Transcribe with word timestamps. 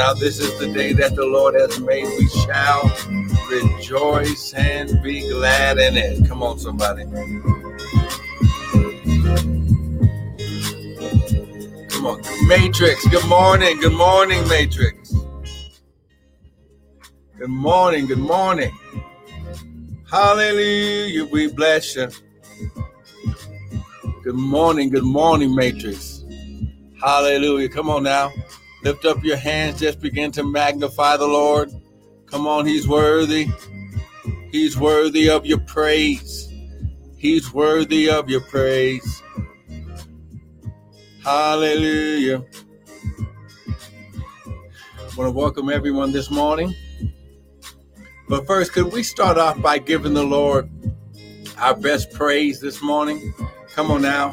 now. 0.00 0.14
This 0.14 0.38
is 0.38 0.58
the 0.58 0.72
day 0.72 0.94
that 0.94 1.14
the 1.14 1.26
Lord 1.26 1.54
has 1.54 1.78
made. 1.78 2.06
We 2.18 2.26
shall 2.28 2.90
rejoice 3.50 4.54
and 4.54 5.02
be 5.02 5.28
glad 5.28 5.76
in 5.76 5.94
it. 5.94 6.26
Come 6.26 6.42
on, 6.42 6.58
somebody. 6.58 7.04
Come 11.90 12.06
on. 12.06 12.22
Matrix, 12.48 13.06
good 13.08 13.28
morning. 13.28 13.78
Good 13.78 13.92
morning, 13.92 14.48
Matrix. 14.48 15.14
Good 17.36 17.50
morning. 17.50 18.06
Good 18.06 18.24
morning. 18.36 18.72
Hallelujah. 20.10 21.26
We 21.26 21.52
bless 21.52 21.94
you. 21.96 22.08
Good 24.24 24.40
morning. 24.54 24.88
Good 24.88 25.04
morning, 25.20 25.54
Matrix. 25.54 26.24
Hallelujah. 27.02 27.68
Come 27.68 27.90
on 27.90 28.04
now. 28.04 28.32
Lift 28.82 29.04
up 29.04 29.22
your 29.22 29.36
hands. 29.36 29.80
Just 29.80 30.00
begin 30.00 30.32
to 30.32 30.42
magnify 30.42 31.16
the 31.16 31.26
Lord. 31.26 31.70
Come 32.26 32.46
on. 32.46 32.66
He's 32.66 32.88
worthy. 32.88 33.48
He's 34.50 34.78
worthy 34.78 35.28
of 35.28 35.46
your 35.46 35.60
praise. 35.60 36.48
He's 37.16 37.52
worthy 37.52 38.08
of 38.08 38.30
your 38.30 38.40
praise. 38.40 39.22
Hallelujah. 41.22 42.42
I 44.98 45.02
want 45.16 45.28
to 45.28 45.30
welcome 45.30 45.68
everyone 45.68 46.12
this 46.12 46.30
morning. 46.30 46.74
But 48.28 48.46
first, 48.46 48.72
could 48.72 48.92
we 48.92 49.02
start 49.02 49.36
off 49.36 49.60
by 49.60 49.78
giving 49.78 50.14
the 50.14 50.24
Lord 50.24 50.70
our 51.58 51.74
best 51.74 52.12
praise 52.12 52.60
this 52.60 52.80
morning? 52.80 53.34
Come 53.74 53.90
on 53.90 54.02
now. 54.02 54.32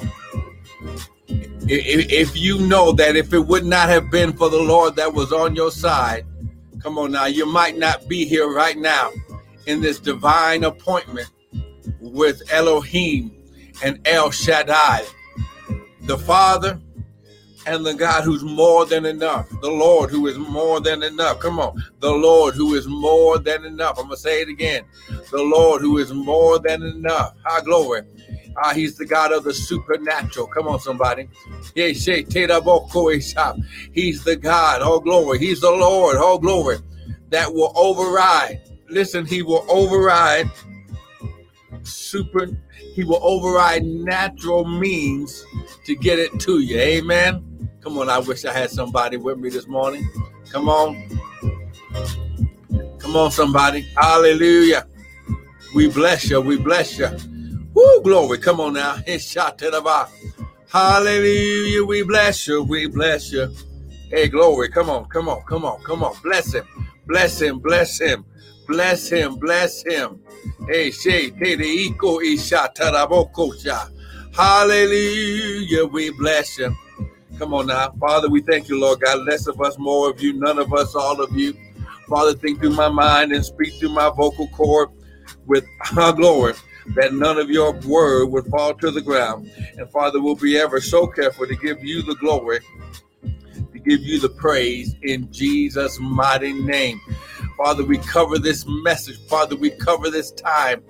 If 1.70 2.38
you 2.38 2.60
know 2.60 2.94
that 2.94 3.18
if 3.18 3.34
it 3.34 3.40
would 3.40 3.66
not 3.66 3.90
have 3.90 4.10
been 4.10 4.32
for 4.34 4.50
the 4.50 4.62
Lord 4.62 4.96
that 4.96 5.14
was 5.14 5.34
on 5.34 5.56
your 5.56 5.72
side, 5.72 6.26
come 6.82 6.98
on 6.98 7.12
now, 7.12 7.26
you 7.26 7.46
might 7.46 7.78
not 7.78 8.08
be 8.08 8.26
here 8.26 8.50
right 8.50 8.78
now 8.78 9.12
in 9.66 9.82
this 9.82 10.00
divine 10.00 10.64
appointment 10.64 11.30
with 12.00 12.42
Elohim 12.52 13.36
and 13.84 14.00
El 14.08 14.32
Shaddai, 14.32 15.04
the 16.04 16.18
Father 16.18 16.80
and 17.66 17.86
the 17.86 17.94
God 17.94 18.24
who's 18.24 18.46
more 18.46 18.86
than 18.86 19.06
enough, 19.06 19.50
the 19.62 19.70
Lord 19.70 20.10
who 20.10 20.28
is 20.28 20.38
more 20.38 20.80
than 20.80 21.04
enough. 21.04 21.40
Come 21.40 21.60
on, 21.60 21.84
the 22.00 22.12
Lord 22.12 22.56
who 22.56 22.76
is 22.76 22.88
more 22.88 23.40
than 23.40 23.66
enough. 23.66 23.98
I'm 23.98 24.06
gonna 24.06 24.16
say 24.16 24.42
it 24.42 24.48
again, 24.48 24.86
the 25.32 25.44
Lord 25.44 25.82
who 25.82 25.98
is 25.98 26.14
more 26.14 26.60
than 26.60 26.82
enough. 26.82 27.34
High 27.44 27.62
glory. 27.62 28.04
Ah, 28.58 28.74
he's 28.74 28.98
the 28.98 29.06
God 29.06 29.32
of 29.32 29.44
the 29.44 29.54
supernatural. 29.54 30.48
Come 30.48 30.68
on, 30.68 30.80
somebody. 30.80 31.30
He's 31.76 32.04
the 32.06 32.24
God, 34.42 34.82
All 34.82 35.00
glory. 35.00 35.40
He's 35.40 35.62
the 35.62 35.72
Lord, 35.72 36.18
All 36.18 36.40
glory, 36.40 36.78
that 37.30 37.54
will 37.54 37.72
override. 37.76 38.62
Listen, 38.90 39.26
he 39.26 39.44
will 39.44 39.66
override 39.70 40.50
super, 41.84 42.48
he 42.94 43.04
will 43.04 43.20
override 43.22 43.86
natural 43.86 44.66
means 44.66 45.46
to 45.86 45.96
get 45.96 46.20
it 46.20 46.40
to 46.42 46.60
you. 46.60 46.78
Amen. 46.80 47.70
Come 47.82 47.98
on, 47.98 48.10
I 48.10 48.20
wish 48.20 48.46
I 48.46 48.54
had 48.54 48.70
somebody 48.70 49.18
with 49.18 49.40
me 49.40 49.50
this 49.50 49.68
morning. 49.68 50.08
Come 50.52 50.70
on. 50.70 51.20
Come 53.00 53.16
on, 53.16 53.32
somebody. 53.32 53.82
Hallelujah. 53.96 54.88
We 55.76 55.90
bless 55.90 56.30
you. 56.30 56.42
We 56.42 56.58
bless 56.58 56.98
you. 56.98 57.10
Woo, 57.98 58.04
glory. 58.04 58.38
Come 58.38 58.60
on 58.60 58.74
now. 58.74 58.98
Hallelujah. 60.70 61.84
We 61.84 62.04
bless 62.04 62.48
you. 62.48 62.62
We 62.62 62.86
bless 62.88 63.32
you. 63.32 63.52
Hey, 64.12 64.28
glory. 64.28 64.70
Come 64.70 64.92
on. 64.92 65.06
Come 65.06 65.28
on. 65.28 65.42
Come 65.44 65.66
on. 65.66 65.82
Come 65.82 66.04
on. 66.04 66.16
Bless 66.22 66.54
him. 66.54 66.64
Bless 67.08 67.42
him. 67.42 67.58
Bless 67.58 68.00
him. 68.00 68.24
Bless 68.68 69.10
him. 69.10 69.38
Bless 69.38 69.84
him. 69.84 70.20
Hey, 70.68 70.90
taraboko. 72.76 73.90
Hallelujah. 74.36 75.86
We 75.86 76.12
bless 76.12 76.60
you. 76.60 76.76
Come 77.40 77.56
on 77.56 77.66
now. 77.66 77.90
Father, 78.00 78.30
we 78.30 78.42
thank 78.42 78.70
you, 78.70 78.80
Lord 78.80 79.00
God. 79.02 79.26
Less 79.26 79.48
of 79.48 79.60
us, 79.60 79.80
more 79.80 80.12
of 80.12 80.22
you, 80.22 80.34
none 80.34 80.60
of 80.60 80.72
us, 80.72 80.94
all 80.94 81.20
of 81.20 81.36
you. 81.36 81.56
Father, 82.08 82.34
think 82.34 82.60
through 82.60 82.76
my 82.76 82.90
mind 82.90 83.32
and 83.32 83.44
speak 83.44 83.74
through 83.80 83.90
my 83.90 84.12
vocal 84.16 84.48
cord 84.50 84.90
with 85.48 85.66
our 85.98 86.04
ah, 86.10 86.12
glory 86.12 86.54
that 86.96 87.14
none 87.14 87.38
of 87.38 87.50
your 87.50 87.74
word 87.82 88.28
would 88.28 88.46
fall 88.48 88.74
to 88.76 88.92
the 88.92 89.02
ground. 89.02 89.52
And 89.78 89.90
Father, 89.92 90.22
we'll 90.22 90.36
be 90.36 90.58
ever 90.58 90.82
so 90.82 91.08
careful 91.08 91.48
to 91.48 91.56
give 91.56 91.84
you 91.84 92.02
the 92.02 92.16
glory, 92.16 92.60
to 93.22 93.80
give 93.80 94.02
you 94.02 94.20
the 94.20 94.30
praise 94.30 94.96
in 95.04 95.32
Jesus' 95.32 96.00
mighty 96.00 96.54
name. 96.54 97.00
Father, 97.58 97.84
we 97.84 97.98
cover 97.98 98.38
this 98.38 98.66
message. 98.68 99.18
Father, 99.28 99.56
we 99.56 99.72
cover 99.72 100.10
this 100.10 100.32
time, 100.32 100.84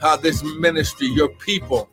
how 0.00 0.16
this 0.16 0.42
ministry, 0.42 1.06
your 1.08 1.28
people, 1.28 1.88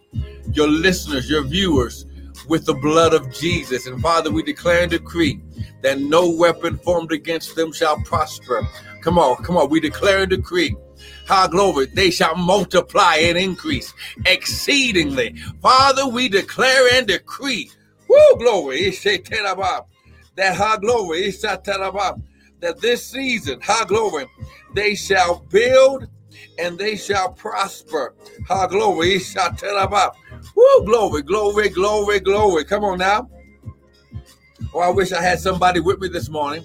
your 0.51 0.67
listeners, 0.67 1.29
your 1.29 1.43
viewers, 1.43 2.05
with 2.47 2.65
the 2.65 2.73
blood 2.73 3.13
of 3.13 3.31
Jesus. 3.31 3.87
And 3.87 4.01
Father, 4.01 4.31
we 4.31 4.43
declare 4.43 4.81
and 4.81 4.91
decree 4.91 5.41
that 5.81 5.99
no 5.99 6.29
weapon 6.29 6.77
formed 6.79 7.11
against 7.11 7.55
them 7.55 7.71
shall 7.71 7.97
prosper. 8.01 8.67
Come 9.01 9.17
on, 9.17 9.43
come 9.43 9.57
on. 9.57 9.69
We 9.69 9.79
declare 9.79 10.21
and 10.21 10.29
decree 10.29 10.75
how 11.25 11.47
glory, 11.47 11.87
they 11.87 12.11
shall 12.11 12.35
multiply 12.35 13.15
and 13.15 13.37
increase 13.37 13.93
exceedingly. 14.25 15.35
Father, 15.61 16.07
we 16.07 16.29
declare 16.29 16.87
and 16.93 17.07
decree, 17.07 17.71
woo, 18.07 18.37
glory, 18.37 18.91
that 18.91 20.55
high 20.55 20.77
glory, 20.77 21.31
that 21.31 22.77
this 22.79 23.05
season, 23.05 23.59
high 23.61 23.85
glory, 23.85 24.25
they 24.73 24.95
shall 24.95 25.43
build 25.49 26.07
and 26.59 26.77
they 26.77 26.95
shall 26.95 27.31
prosper. 27.31 28.13
High 28.47 28.67
glory, 28.67 29.19
woo, 30.55 30.85
glory, 30.85 31.21
glory, 31.21 31.69
glory, 31.69 32.19
glory. 32.19 32.65
Come 32.65 32.83
on 32.83 32.99
now. 32.99 33.29
Oh, 34.73 34.79
I 34.79 34.89
wish 34.89 35.11
I 35.11 35.21
had 35.21 35.39
somebody 35.39 35.79
with 35.79 35.99
me 35.99 36.07
this 36.07 36.29
morning 36.29 36.63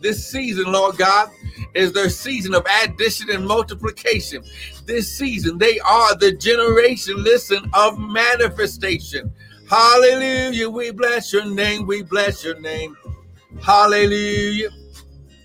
this 0.00 0.26
season, 0.26 0.72
Lord 0.72 0.96
God, 0.96 1.30
is 1.74 1.92
their 1.92 2.08
season 2.08 2.54
of 2.54 2.66
addition 2.82 3.30
and 3.30 3.46
multiplication. 3.46 4.44
This 4.86 5.10
season, 5.10 5.58
they 5.58 5.80
are 5.80 6.14
the 6.16 6.32
generation, 6.32 7.22
listen, 7.22 7.70
of 7.74 7.98
manifestation. 7.98 9.32
Hallelujah. 9.68 10.70
We 10.70 10.90
bless 10.92 11.32
your 11.32 11.44
name. 11.44 11.86
We 11.86 12.02
bless 12.02 12.44
your 12.44 12.58
name. 12.60 12.96
Hallelujah. 13.62 14.70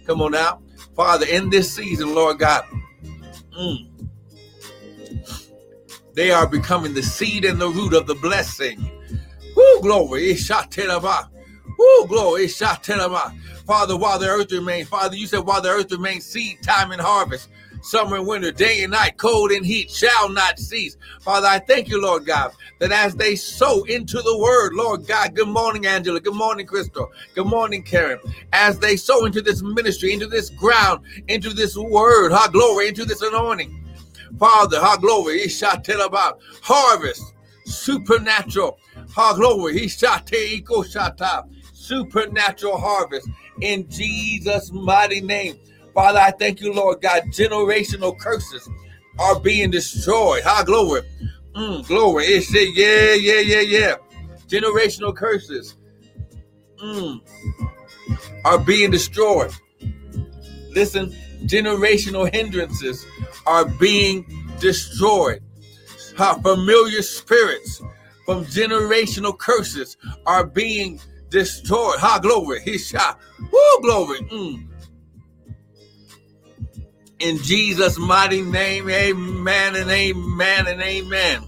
Come 0.05 0.21
on 0.21 0.31
now. 0.31 0.61
Father, 0.95 1.25
in 1.25 1.49
this 1.49 1.73
season, 1.73 2.13
Lord 2.13 2.39
God, 2.39 2.63
mm, 3.57 3.89
they 6.13 6.31
are 6.31 6.47
becoming 6.47 6.93
the 6.93 7.01
seed 7.01 7.45
and 7.45 7.59
the 7.59 7.69
root 7.69 7.93
of 7.93 8.05
the 8.07 8.15
blessing. 8.15 8.91
Woo, 9.55 9.81
glory. 9.81 10.35
Woo, 11.77 12.07
glory. 12.07 12.47
Father, 12.47 13.97
while 13.97 14.19
the 14.19 14.27
earth 14.27 14.51
remains, 14.51 14.87
Father, 14.89 15.15
you 15.15 15.27
said 15.27 15.39
while 15.39 15.61
the 15.61 15.69
earth 15.69 15.91
remains 15.91 16.25
seed 16.25 16.61
time 16.61 16.91
and 16.91 17.01
harvest, 17.01 17.49
summer 17.81 18.17
and 18.17 18.27
winter, 18.27 18.51
day 18.51 18.83
and 18.83 18.91
night, 18.91 19.17
cold 19.17 19.51
and 19.51 19.65
heat 19.65 19.89
shall 19.89 20.29
not 20.29 20.59
cease. 20.59 20.97
Father, 21.21 21.47
I 21.47 21.59
thank 21.59 21.87
you, 21.87 22.01
Lord 22.01 22.25
God, 22.25 22.51
that 22.79 22.91
as 22.91 23.15
they 23.15 23.35
sow 23.35 23.83
into 23.83 24.21
the 24.21 24.37
word, 24.37 24.73
Lord 24.73 25.07
God, 25.07 25.35
good 25.35 25.47
morning, 25.47 25.85
Angela. 25.85 26.19
Good 26.19 26.35
morning, 26.35 26.65
Crystal. 26.65 27.11
Good 27.35 27.47
morning, 27.47 27.83
Karen. 27.83 28.19
As 28.51 28.79
they 28.79 28.97
sow 28.97 29.25
into 29.25 29.41
this 29.41 29.61
ministry, 29.61 30.13
into 30.13 30.27
this 30.27 30.49
ground, 30.49 31.05
into 31.27 31.51
this 31.51 31.77
word, 31.77 32.33
our 32.33 32.49
glory, 32.49 32.89
into 32.89 33.05
this 33.05 33.21
anointing. 33.21 33.79
Father, 34.37 34.77
our 34.77 34.97
glory, 34.97 35.39
he 35.43 35.49
shall 35.49 35.81
about 36.01 36.39
harvest, 36.61 37.33
supernatural, 37.65 38.77
our 39.15 39.35
glory, 39.35 39.79
he 39.79 39.87
shall 39.87 40.19
tell 40.19 41.49
supernatural 41.83 42.77
harvest 42.77 43.29
in 43.61 43.89
Jesus' 43.89 44.71
mighty 44.71 45.21
name. 45.21 45.57
Father, 45.93 46.19
I 46.19 46.31
thank 46.31 46.61
you, 46.61 46.73
Lord 46.73 47.01
God. 47.01 47.23
Generational 47.27 48.17
curses 48.17 48.67
are 49.19 49.39
being 49.39 49.69
destroyed. 49.69 50.43
High 50.43 50.63
glory. 50.63 51.01
Mm, 51.55 51.85
glory. 51.85 52.25
It 52.25 52.75
yeah, 52.75 53.13
yeah, 53.13 53.41
yeah, 53.41 53.61
yeah. 53.61 53.95
Generational 54.47 55.15
curses 55.15 55.75
mm, 56.81 57.19
are 58.45 58.59
being 58.59 58.89
destroyed. 58.89 59.51
Listen, 60.71 61.13
generational 61.45 62.33
hindrances 62.33 63.05
are 63.45 63.65
being 63.65 64.25
destroyed. 64.59 65.43
How 66.17 66.39
familiar 66.39 67.01
spirits 67.01 67.81
from 68.25 68.45
generational 68.45 69.37
curses 69.37 69.97
are 70.25 70.45
being 70.45 70.99
destroyed. 71.33 71.99
Ha, 71.99 72.19
glory. 72.19 72.61
He 72.61 72.77
shot. 72.77 73.19
Woo, 73.51 73.81
glory. 73.81 74.19
Mm. 74.19 74.67
In 77.19 77.37
Jesus' 77.39 77.97
mighty 77.97 78.41
name, 78.41 78.89
amen 78.89 79.75
and 79.75 79.89
amen 79.89 80.67
and 80.67 80.81
amen. 80.81 81.43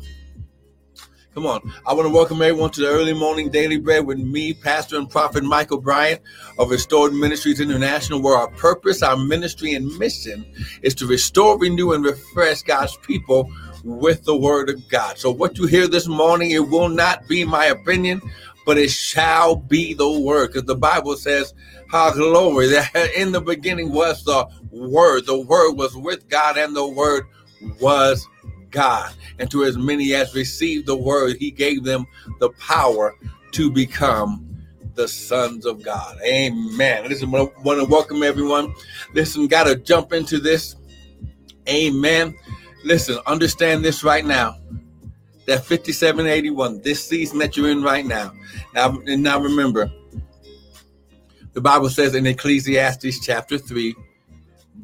Come 1.35 1.45
on. 1.45 1.71
I 1.85 1.93
want 1.93 2.07
to 2.07 2.13
welcome 2.13 2.41
everyone 2.41 2.71
to 2.71 2.81
the 2.81 2.87
early 2.87 3.13
morning 3.13 3.49
daily 3.49 3.77
bread 3.77 4.05
with 4.05 4.17
me, 4.17 4.53
Pastor 4.53 4.97
and 4.97 5.09
Prophet 5.09 5.43
Michael 5.43 5.81
Bryant 5.81 6.21
of 6.57 6.71
Restored 6.71 7.13
Ministries 7.13 7.59
International, 7.59 8.21
where 8.21 8.37
our 8.37 8.47
purpose, 8.51 9.03
our 9.03 9.17
ministry, 9.17 9.73
and 9.73 9.85
mission 9.99 10.45
is 10.81 10.95
to 10.95 11.05
restore, 11.05 11.59
renew, 11.59 11.91
and 11.91 12.05
refresh 12.05 12.61
God's 12.61 12.95
people 12.97 13.51
with 13.83 14.23
the 14.23 14.35
word 14.35 14.69
of 14.69 14.87
God. 14.87 15.17
So, 15.17 15.29
what 15.29 15.57
you 15.57 15.67
hear 15.67 15.89
this 15.89 16.07
morning, 16.07 16.51
it 16.51 16.69
will 16.69 16.89
not 16.89 17.27
be 17.27 17.43
my 17.43 17.65
opinion, 17.65 18.21
but 18.65 18.77
it 18.77 18.89
shall 18.91 19.55
be 19.55 19.93
the 19.93 20.19
word. 20.19 20.47
Because 20.47 20.65
the 20.65 20.75
Bible 20.75 21.15
says, 21.15 21.53
How 21.89 22.11
glory, 22.11 22.67
that 22.69 23.11
in 23.15 23.31
the 23.31 23.41
beginning 23.41 23.91
was 23.93 24.23
the 24.23 24.47
word. 24.71 25.25
The 25.25 25.39
word 25.39 25.73
was 25.73 25.95
with 25.95 26.27
God, 26.29 26.57
and 26.57 26.75
the 26.75 26.87
word 26.87 27.25
was 27.79 28.27
God. 28.71 29.13
And 29.39 29.49
to 29.51 29.63
as 29.63 29.77
many 29.77 30.13
as 30.13 30.35
received 30.35 30.87
the 30.87 30.95
word, 30.97 31.37
he 31.37 31.51
gave 31.51 31.83
them 31.83 32.05
the 32.39 32.49
power 32.51 33.15
to 33.51 33.71
become 33.71 34.45
the 34.95 35.07
sons 35.07 35.65
of 35.65 35.83
God. 35.83 36.17
Amen. 36.25 37.07
Listen, 37.07 37.33
I 37.35 37.49
want 37.63 37.79
to 37.79 37.85
welcome 37.85 38.23
everyone. 38.23 38.73
Listen, 39.13 39.47
got 39.47 39.65
to 39.65 39.75
jump 39.75 40.13
into 40.13 40.39
this. 40.39 40.75
Amen. 41.67 42.35
Listen, 42.83 43.19
understand 43.25 43.83
this 43.83 44.03
right 44.03 44.25
now. 44.25 44.57
That 45.47 45.59
5781, 45.59 46.81
this 46.81 47.03
season 47.03 47.37
that 47.39 47.55
you're 47.55 47.69
in 47.69 47.83
right 47.83 48.05
now. 48.05 48.33
Now, 48.73 48.99
and 49.05 49.21
now 49.21 49.39
remember, 49.39 49.91
the 51.53 51.61
Bible 51.61 51.89
says 51.89 52.15
in 52.15 52.25
Ecclesiastes 52.25 53.19
chapter 53.23 53.57
3, 53.57 53.95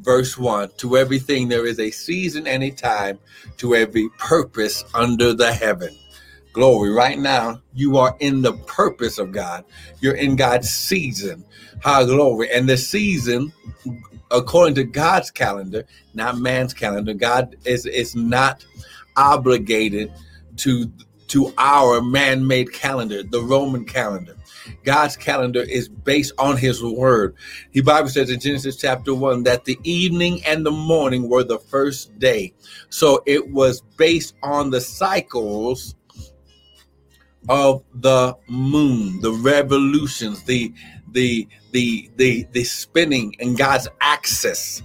verse 0.00 0.38
1 0.38 0.70
To 0.78 0.96
everything 0.96 1.48
there 1.48 1.66
is 1.66 1.78
a 1.78 1.90
season 1.90 2.46
and 2.46 2.62
a 2.62 2.70
time, 2.70 3.18
to 3.58 3.74
every 3.74 4.08
purpose 4.18 4.84
under 4.94 5.32
the 5.34 5.52
heaven. 5.52 5.96
Glory. 6.52 6.90
Right 6.90 7.18
now, 7.18 7.62
you 7.74 7.96
are 7.96 8.16
in 8.20 8.42
the 8.42 8.52
purpose 8.52 9.18
of 9.18 9.32
God. 9.32 9.64
You're 10.00 10.16
in 10.16 10.36
God's 10.36 10.68
season. 10.68 11.44
High 11.82 12.04
glory. 12.04 12.50
And 12.50 12.68
the 12.68 12.76
season, 12.76 13.52
according 14.30 14.74
to 14.76 14.84
God's 14.84 15.30
calendar, 15.30 15.86
not 16.14 16.38
man's 16.38 16.74
calendar, 16.74 17.14
God 17.14 17.56
is, 17.64 17.86
is 17.86 18.14
not 18.14 18.66
obligated 19.16 20.12
to 20.58 20.90
to 21.28 21.52
our 21.56 22.02
man-made 22.02 22.72
calendar, 22.74 23.22
the 23.22 23.40
Roman 23.40 23.86
calendar. 23.86 24.36
God's 24.84 25.16
calendar 25.16 25.62
is 25.62 25.88
based 25.88 26.32
on 26.38 26.58
his 26.58 26.82
word. 26.82 27.34
The 27.72 27.80
Bible 27.80 28.10
says 28.10 28.28
in 28.28 28.38
Genesis 28.38 28.76
chapter 28.76 29.14
1 29.14 29.44
that 29.44 29.64
the 29.64 29.78
evening 29.82 30.44
and 30.44 30.66
the 30.66 30.70
morning 30.70 31.30
were 31.30 31.42
the 31.42 31.58
first 31.58 32.18
day. 32.18 32.52
So 32.90 33.22
it 33.24 33.48
was 33.50 33.80
based 33.96 34.34
on 34.42 34.70
the 34.70 34.80
cycles 34.82 35.94
of 37.48 37.82
the 37.94 38.36
moon, 38.48 39.20
the 39.20 39.32
revolutions, 39.32 40.42
the 40.44 40.72
the 41.12 41.48
the 41.72 42.10
the 42.16 42.46
the 42.52 42.64
spinning 42.64 43.34
and 43.40 43.56
God's 43.56 43.88
axis 44.00 44.82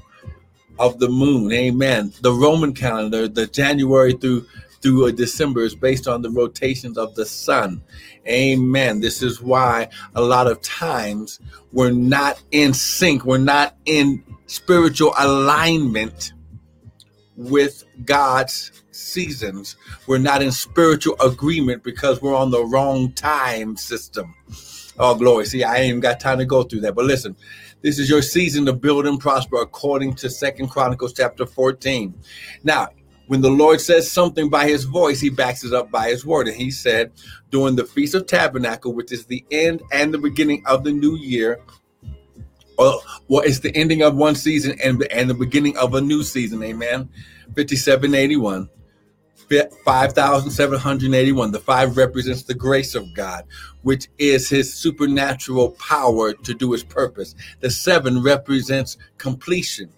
of 0.80 1.00
the 1.00 1.10
moon. 1.10 1.52
Amen. 1.52 2.14
The 2.22 2.32
Roman 2.32 2.74
calendar, 2.74 3.28
the 3.28 3.48
January 3.48 4.14
through 4.14 4.46
through 4.82 5.06
a 5.06 5.12
December 5.12 5.62
is 5.62 5.76
based 5.76 6.08
on 6.08 6.22
the 6.22 6.30
rotations 6.30 6.98
of 6.98 7.16
the 7.16 7.26
sun. 7.26 7.82
Amen. 8.28 9.00
This 9.00 9.22
is 9.22 9.42
why 9.42 9.90
a 10.16 10.22
lot 10.22 10.48
of 10.48 10.62
times 10.62 11.40
we're 11.72 11.92
not 11.92 12.42
in 12.52 12.74
sync, 12.74 13.26
we're 13.26 13.38
not 13.38 13.76
in 13.86 14.24
spiritual 14.48 15.14
alignment 15.18 16.34
with 17.36 17.84
God's 18.04 18.72
seasons. 18.92 19.76
We're 20.08 20.18
not 20.18 20.42
in 20.42 20.52
spiritual 20.52 21.16
agreement 21.22 21.84
because 21.84 22.22
we're 22.22 22.36
on 22.36 22.52
the 22.52 22.66
wrong 22.66 23.12
time 23.14 23.78
system. 23.78 24.34
Oh, 25.00 25.14
glory. 25.14 25.46
See, 25.46 25.64
I 25.64 25.78
ain't 25.78 25.90
even 25.90 26.00
got 26.00 26.20
time 26.20 26.40
to 26.40 26.46
go 26.46 26.64
through 26.64 26.82
that. 26.82 26.96
But 26.96 27.06
listen, 27.06 27.36
this 27.82 28.00
is 28.00 28.10
your 28.10 28.24
season 28.24 28.66
to 28.66 28.74
build 28.74 29.06
and 29.06 29.20
prosper 29.20 29.62
according 29.62 30.16
to 30.16 30.30
Second 30.30 30.70
Chronicles 30.70 31.14
chapter 31.14 31.46
14. 31.46 32.16
Now, 32.64 32.90
when 33.28 33.42
the 33.42 33.50
Lord 33.50 33.80
says 33.82 34.10
something 34.12 34.50
by 34.50 34.68
his 34.68 34.86
voice, 34.86 35.20
he 35.20 35.30
backs 35.30 35.64
it 35.64 35.74
up 35.74 35.92
by 35.92 36.10
his 36.10 36.26
word. 36.26 36.48
And 36.48 36.56
he 36.56 36.72
said, 36.72 37.12
during 37.52 37.76
the 37.76 37.86
Feast 37.86 38.16
of 38.16 38.26
Tabernacle, 38.26 38.94
which 38.94 39.12
is 39.12 39.26
the 39.26 39.46
end 39.52 39.82
and 39.92 40.14
the 40.14 40.18
beginning 40.18 40.64
of 40.66 40.84
the 40.84 40.92
new 40.92 41.16
year, 41.16 41.60
or 42.78 43.02
well, 43.28 43.42
it's 43.44 43.60
the 43.60 43.76
ending 43.76 44.02
of 44.04 44.16
one 44.16 44.36
season 44.36 44.78
and, 44.84 45.04
and 45.12 45.30
the 45.30 45.34
beginning 45.34 45.78
of 45.78 45.94
a 45.96 46.02
new 46.02 46.24
season. 46.24 46.64
Amen. 46.64 47.10
5781. 47.56 48.70
5,781. 49.86 51.52
The 51.52 51.60
five 51.60 51.96
represents 51.96 52.44
the 52.44 52.54
grace 52.54 52.96
of 52.96 53.14
God, 53.14 53.46
which 53.82 54.10
is 54.18 54.50
his 54.50 54.74
supernatural 54.74 55.72
power 55.72 56.34
to 56.34 56.54
do 56.54 56.74
his 56.74 56.84
purpose. 56.84 57.34
The 57.62 57.72
seven 57.72 58.22
represents 58.22 58.98
completion 59.18 59.90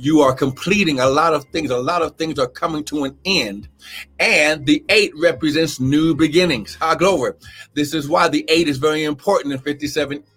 you 0.00 0.20
are 0.22 0.32
completing 0.32 0.98
a 0.98 1.06
lot 1.06 1.34
of 1.34 1.44
things. 1.46 1.70
A 1.70 1.78
lot 1.78 2.00
of 2.00 2.16
things 2.16 2.38
are 2.38 2.48
coming 2.48 2.84
to 2.84 3.04
an 3.04 3.18
end. 3.24 3.68
And 4.18 4.64
the 4.64 4.82
eight 4.88 5.12
represents 5.16 5.78
new 5.78 6.14
beginnings. 6.14 6.74
High 6.76 6.94
glory. 6.94 7.34
This 7.74 7.92
is 7.92 8.08
why 8.08 8.28
the 8.28 8.44
eight 8.48 8.66
is 8.66 8.78
very 8.78 9.04
important 9.04 9.52
in 9.52 9.60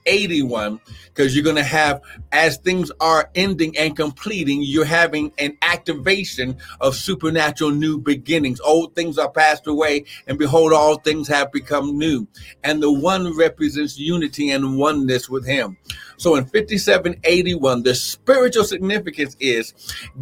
5781, 0.06 0.80
because 1.08 1.36
you're 1.36 1.44
going 1.44 1.56
to 1.56 1.64
have, 1.64 2.02
as 2.32 2.58
things 2.58 2.92
are 3.00 3.30
ending 3.36 3.78
and 3.78 3.96
completing, 3.96 4.62
you're 4.62 4.86
having 4.86 5.32
an 5.38 5.58
activation 5.62 6.58
of 6.82 6.96
supernatural 6.96 7.72
new 7.72 7.98
beginnings. 7.98 8.60
Old 8.62 8.96
things 8.96 9.18
are 9.18 9.30
passed 9.30 9.68
away, 9.68 10.06
and 10.28 10.38
behold, 10.38 10.74
all 10.74 10.98
things 10.98 11.28
have 11.28 11.52
become 11.52 11.98
new. 11.98 12.28
And 12.64 12.82
the 12.82 12.92
one 12.92 13.36
represents 13.38 13.98
unity 13.98 14.50
and 14.50 14.78
oneness 14.78 15.30
with 15.30 15.46
Him. 15.46 15.78
So 16.18 16.36
in 16.36 16.46
5781, 16.46 17.84
the 17.84 17.96
spiritual 17.96 18.64
significance 18.64 19.36
is 19.40 19.74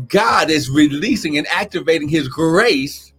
God 0.08 0.50
is 0.50 0.70
releasing 0.70 1.38
and 1.38 1.48
activating 1.48 2.10
His 2.10 2.28
grace, 2.28 3.14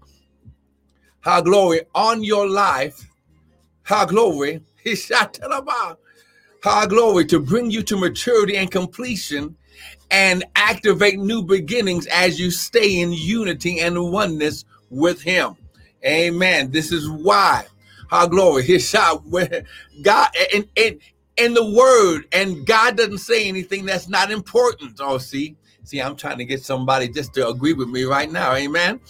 how 1.21 1.41
glory, 1.41 1.83
on 1.95 2.23
your 2.23 2.49
life, 2.49 3.09
how 3.83 4.05
glory, 4.07 4.63
He 4.83 4.97
shot 4.97 5.39
how 6.63 6.87
glory 6.87 7.25
to 7.27 7.41
bring 7.41 7.71
you 7.71 7.83
to 7.83 7.97
maturity 7.97 8.57
and 8.57 8.71
completion 8.71 9.57
and 10.11 10.45
activate 10.55 11.19
new 11.19 11.43
beginnings 11.43 12.07
as 12.07 12.39
you 12.39 12.51
stay 12.51 13.01
in 13.01 13.13
unity 13.13 13.81
and 13.81 14.13
oneness 14.13 14.65
with 14.91 15.23
Him. 15.23 15.57
Amen. 16.05 16.71
This 16.71 16.93
is 16.93 17.09
why. 17.09 17.67
How 18.09 18.27
glory. 18.27 18.63
His 18.65 18.89
shot 18.89 19.27
where 19.27 19.65
God 20.03 20.29
and, 20.55 20.69
and 20.77 21.01
in 21.37 21.55
the 21.55 21.73
word 21.73 22.27
and 22.33 22.65
God 22.67 22.97
doesn't 22.97 23.19
say 23.19 23.49
anything 23.49 23.85
that's 23.85 24.09
not 24.09 24.31
important. 24.31 25.01
Oh, 25.01 25.19
see, 25.19 25.57
see, 25.83 26.01
I'm 26.01 26.15
trying 26.15 26.39
to 26.39 26.45
get 26.45 26.63
somebody 26.63 27.09
just 27.09 27.35
to 27.35 27.49
agree 27.49 27.73
with 27.73 27.89
me 27.89 28.05
right 28.05 28.31
now. 28.31 28.55
Amen. 28.55 29.01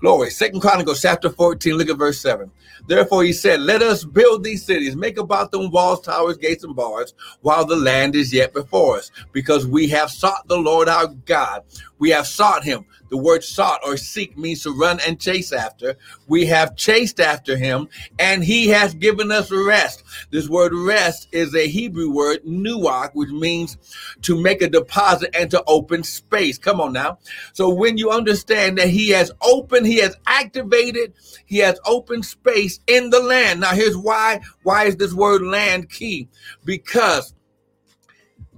Glory. 0.00 0.30
Second 0.30 0.60
Chronicles 0.60 1.02
chapter 1.02 1.28
14, 1.28 1.74
look 1.74 1.88
at 1.88 1.98
verse 1.98 2.20
7. 2.20 2.50
Therefore 2.86 3.24
he 3.24 3.32
said, 3.32 3.60
Let 3.60 3.82
us 3.82 4.04
build 4.04 4.44
these 4.44 4.64
cities, 4.64 4.94
make 4.94 5.18
about 5.18 5.50
them 5.50 5.72
walls, 5.72 6.02
towers, 6.02 6.36
gates, 6.36 6.62
and 6.62 6.76
bars, 6.76 7.14
while 7.40 7.64
the 7.64 7.74
land 7.74 8.14
is 8.14 8.32
yet 8.32 8.52
before 8.52 8.98
us, 8.98 9.10
because 9.32 9.66
we 9.66 9.88
have 9.88 10.10
sought 10.10 10.46
the 10.46 10.56
Lord 10.56 10.88
our 10.88 11.08
God. 11.08 11.64
We 11.98 12.10
have 12.10 12.28
sought 12.28 12.62
him 12.62 12.86
the 13.08 13.16
word 13.16 13.42
sought 13.42 13.80
or 13.84 13.96
seek 13.96 14.36
means 14.36 14.62
to 14.62 14.70
run 14.70 15.00
and 15.06 15.20
chase 15.20 15.52
after. 15.52 15.96
We 16.26 16.46
have 16.46 16.76
chased 16.76 17.20
after 17.20 17.56
him 17.56 17.88
and 18.18 18.44
he 18.44 18.68
has 18.68 18.94
given 18.94 19.32
us 19.32 19.50
rest. 19.50 20.02
This 20.30 20.48
word 20.48 20.72
rest 20.74 21.28
is 21.32 21.54
a 21.54 21.66
Hebrew 21.68 22.10
word, 22.10 22.44
nuach, 22.44 23.10
which 23.14 23.30
means 23.30 23.76
to 24.22 24.40
make 24.40 24.62
a 24.62 24.68
deposit 24.68 25.34
and 25.34 25.50
to 25.50 25.62
open 25.66 26.02
space. 26.02 26.58
Come 26.58 26.80
on 26.80 26.92
now. 26.92 27.18
So 27.52 27.68
when 27.68 27.96
you 27.96 28.10
understand 28.10 28.78
that 28.78 28.88
he 28.88 29.10
has 29.10 29.32
opened, 29.42 29.86
he 29.88 29.96
has 29.98 30.16
activated, 30.26 31.14
he 31.46 31.58
has 31.58 31.80
opened 31.86 32.24
space 32.24 32.80
in 32.86 33.10
the 33.10 33.20
land. 33.20 33.60
Now 33.60 33.72
here's 33.72 33.96
why, 33.96 34.40
why 34.62 34.84
is 34.84 34.96
this 34.96 35.14
word 35.14 35.42
land 35.42 35.90
key? 35.90 36.28
Because 36.64 37.34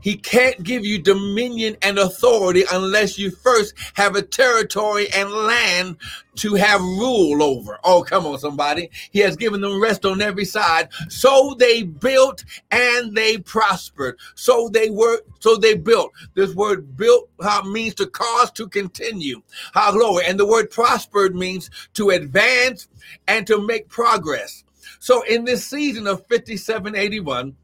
he 0.01 0.17
can't 0.17 0.63
give 0.63 0.85
you 0.85 0.99
dominion 0.99 1.77
and 1.83 1.99
authority 1.99 2.65
unless 2.73 3.19
you 3.19 3.31
first 3.31 3.75
have 3.95 4.17
a 4.17 4.23
territory 4.23 5.09
and 5.13 5.31
land 5.31 5.97
to 6.37 6.55
have 6.55 6.81
rule 6.81 7.43
over. 7.43 7.79
Oh, 7.85 8.03
come 8.03 8.27
on, 8.27 8.39
somebody. 8.39 8.91
He 9.11 9.19
has 9.21 9.37
given 9.37 9.61
them 9.61 9.81
rest 9.81 10.05
on 10.05 10.23
every 10.23 10.45
side. 10.45 10.89
So 11.09 11.55
they 11.59 11.83
built 11.83 12.45
and 12.71 13.15
they 13.15 13.39
prospered. 13.39 14.19
So 14.35 14.69
they 14.69 14.91
were, 14.91 15.21
so 15.41 15.57
they 15.57 15.75
built. 15.75 16.13
This 16.35 16.55
word 16.55 16.97
built 16.97 17.29
means 17.67 17.95
to 17.97 18.07
cause 18.07 18.51
to 18.53 18.69
continue. 18.69 19.43
How 19.75 19.93
glory. 19.93 20.25
And 20.27 20.39
the 20.39 20.47
word 20.47 20.71
prospered 20.71 21.35
means 21.35 21.71
to 21.95 22.11
advance 22.11 22.89
and 23.29 23.47
to 23.47 23.61
make 23.61 23.89
progress. 23.89 24.65
So 24.99 25.23
in 25.23 25.45
this 25.45 25.67
season 25.67 26.07
of 26.07 26.27
5781, 26.29 27.57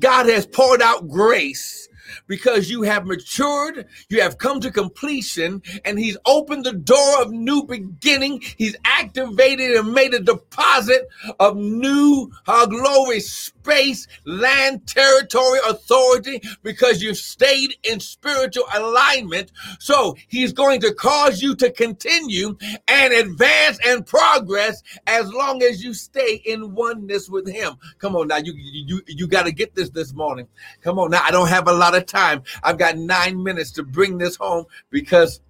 God 0.00 0.26
has 0.26 0.46
poured 0.46 0.82
out 0.82 1.08
grace 1.08 1.87
because 2.26 2.70
you 2.70 2.82
have 2.82 3.06
matured, 3.06 3.86
you 4.08 4.20
have 4.20 4.38
come 4.38 4.60
to 4.60 4.70
completion, 4.70 5.62
and 5.84 5.98
He's 5.98 6.16
opened 6.26 6.64
the 6.64 6.72
door 6.72 7.22
of 7.22 7.30
new 7.30 7.64
beginning. 7.64 8.42
He's 8.56 8.76
activated 8.84 9.72
and 9.72 9.92
made 9.92 10.14
a 10.14 10.20
deposit 10.20 11.08
of 11.40 11.56
new, 11.56 12.30
uh, 12.46 12.66
glory, 12.66 13.20
space, 13.20 14.06
land, 14.24 14.86
territory, 14.86 15.58
authority, 15.68 16.40
because 16.62 17.02
you've 17.02 17.16
stayed 17.16 17.74
in 17.82 18.00
spiritual 18.00 18.64
alignment. 18.74 19.52
So 19.78 20.16
He's 20.28 20.52
going 20.52 20.80
to 20.82 20.92
cause 20.94 21.42
you 21.42 21.54
to 21.56 21.70
continue 21.70 22.56
and 22.88 23.12
advance 23.12 23.78
and 23.84 24.06
progress 24.06 24.82
as 25.06 25.32
long 25.32 25.62
as 25.62 25.82
you 25.82 25.94
stay 25.94 26.42
in 26.44 26.74
oneness 26.74 27.28
with 27.28 27.48
Him. 27.48 27.74
Come 27.98 28.16
on 28.16 28.28
now, 28.28 28.36
you 28.38 28.52
you 28.56 29.00
you 29.06 29.26
got 29.26 29.44
to 29.44 29.52
get 29.52 29.74
this 29.74 29.90
this 29.90 30.12
morning. 30.12 30.46
Come 30.82 30.98
on 30.98 31.10
now, 31.10 31.22
I 31.24 31.30
don't 31.30 31.48
have 31.48 31.68
a 31.68 31.72
lot 31.72 31.94
of 31.94 31.97
time. 32.06 32.42
I've 32.62 32.78
got 32.78 32.96
nine 32.96 33.42
minutes 33.42 33.70
to 33.72 33.82
bring 33.82 34.18
this 34.18 34.36
home 34.36 34.64
because 34.90 35.40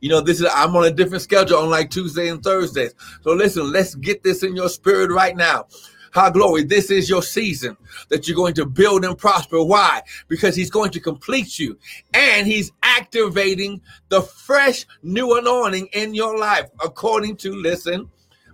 you 0.00 0.08
know, 0.08 0.20
this 0.20 0.40
is 0.40 0.48
I'm 0.52 0.74
on 0.76 0.84
a 0.84 0.90
different 0.90 1.22
schedule 1.22 1.58
on 1.58 1.68
like 1.68 1.90
Tuesday 1.90 2.28
and 2.28 2.42
Thursdays. 2.42 2.94
So 3.22 3.32
listen, 3.32 3.70
let's 3.70 3.94
get 3.94 4.22
this 4.22 4.42
in 4.42 4.56
your 4.56 4.68
spirit 4.68 5.10
right 5.10 5.36
now. 5.36 5.66
How 6.12 6.28
glory, 6.28 6.64
this 6.64 6.90
is 6.90 7.08
your 7.08 7.22
season 7.22 7.76
that 8.08 8.26
you're 8.26 8.36
going 8.36 8.54
to 8.54 8.66
build 8.66 9.04
and 9.04 9.16
prosper. 9.16 9.62
Why? 9.62 10.02
Because 10.26 10.56
he's 10.56 10.70
going 10.70 10.90
to 10.90 11.00
complete 11.00 11.58
you 11.58 11.78
and 12.14 12.46
he's 12.46 12.72
activating 12.82 13.80
the 14.08 14.22
fresh 14.22 14.86
new 15.02 15.38
anointing 15.38 15.88
in 15.92 16.14
your 16.14 16.36
life 16.36 16.68
according 16.84 17.36
to 17.36 17.54
listen 17.54 18.10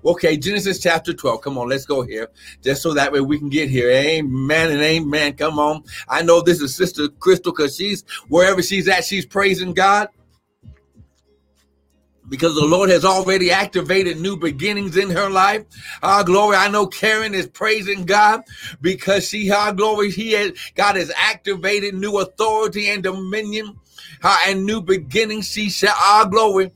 Okay, 0.07 0.37
Genesis 0.37 0.79
chapter 0.79 1.13
12. 1.13 1.41
Come 1.41 1.59
on, 1.59 1.69
let's 1.69 1.85
go 1.85 2.03
here. 2.03 2.29
Just 2.63 2.81
so 2.81 2.95
that 2.95 3.11
way 3.11 3.21
we 3.21 3.41
can 3.41 3.49
get 3.49 3.69
here. 3.69 3.91
Amen 3.91 4.71
and 4.71 4.81
amen. 4.81 5.33
Come 5.33 5.59
on. 5.59 5.83
I 6.09 6.23
know 6.23 6.41
this 6.41 6.63
is 6.63 6.77
Sister 6.77 7.09
Crystal 7.09 7.51
because 7.51 7.75
she's 7.75 8.05
wherever 8.29 8.63
she's 8.63 8.87
at, 8.87 9.05
she's 9.05 9.27
praising 9.27 9.75
God. 9.75 10.09
Because 12.29 12.55
the 12.55 12.65
Lord 12.65 12.89
has 12.91 13.05
already 13.05 13.51
activated 13.51 14.21
new 14.21 14.37
beginnings 14.37 14.97
in 14.97 15.11
her 15.11 15.29
life. 15.29 15.65
Our 16.05 16.23
glory. 16.23 16.57
I 16.57 16.69
know 16.69 16.87
Karen 16.87 17.35
is 17.35 17.49
praising 17.49 18.05
God 18.05 18.43
because 18.81 19.29
she, 19.29 19.51
our 19.51 19.73
glory, 19.73 20.13
he 20.13 20.33
has 20.33 20.53
God 20.77 20.95
has 20.95 21.13
activated 21.17 21.95
new 21.95 22.19
authority 22.19 22.91
and 22.91 23.03
dominion 23.03 23.77
uh, 24.23 24.39
and 24.47 24.65
new 24.65 24.81
beginnings. 24.81 25.49
She 25.49 25.69
shall, 25.69 25.97
our 26.01 26.29
glory 26.29 26.71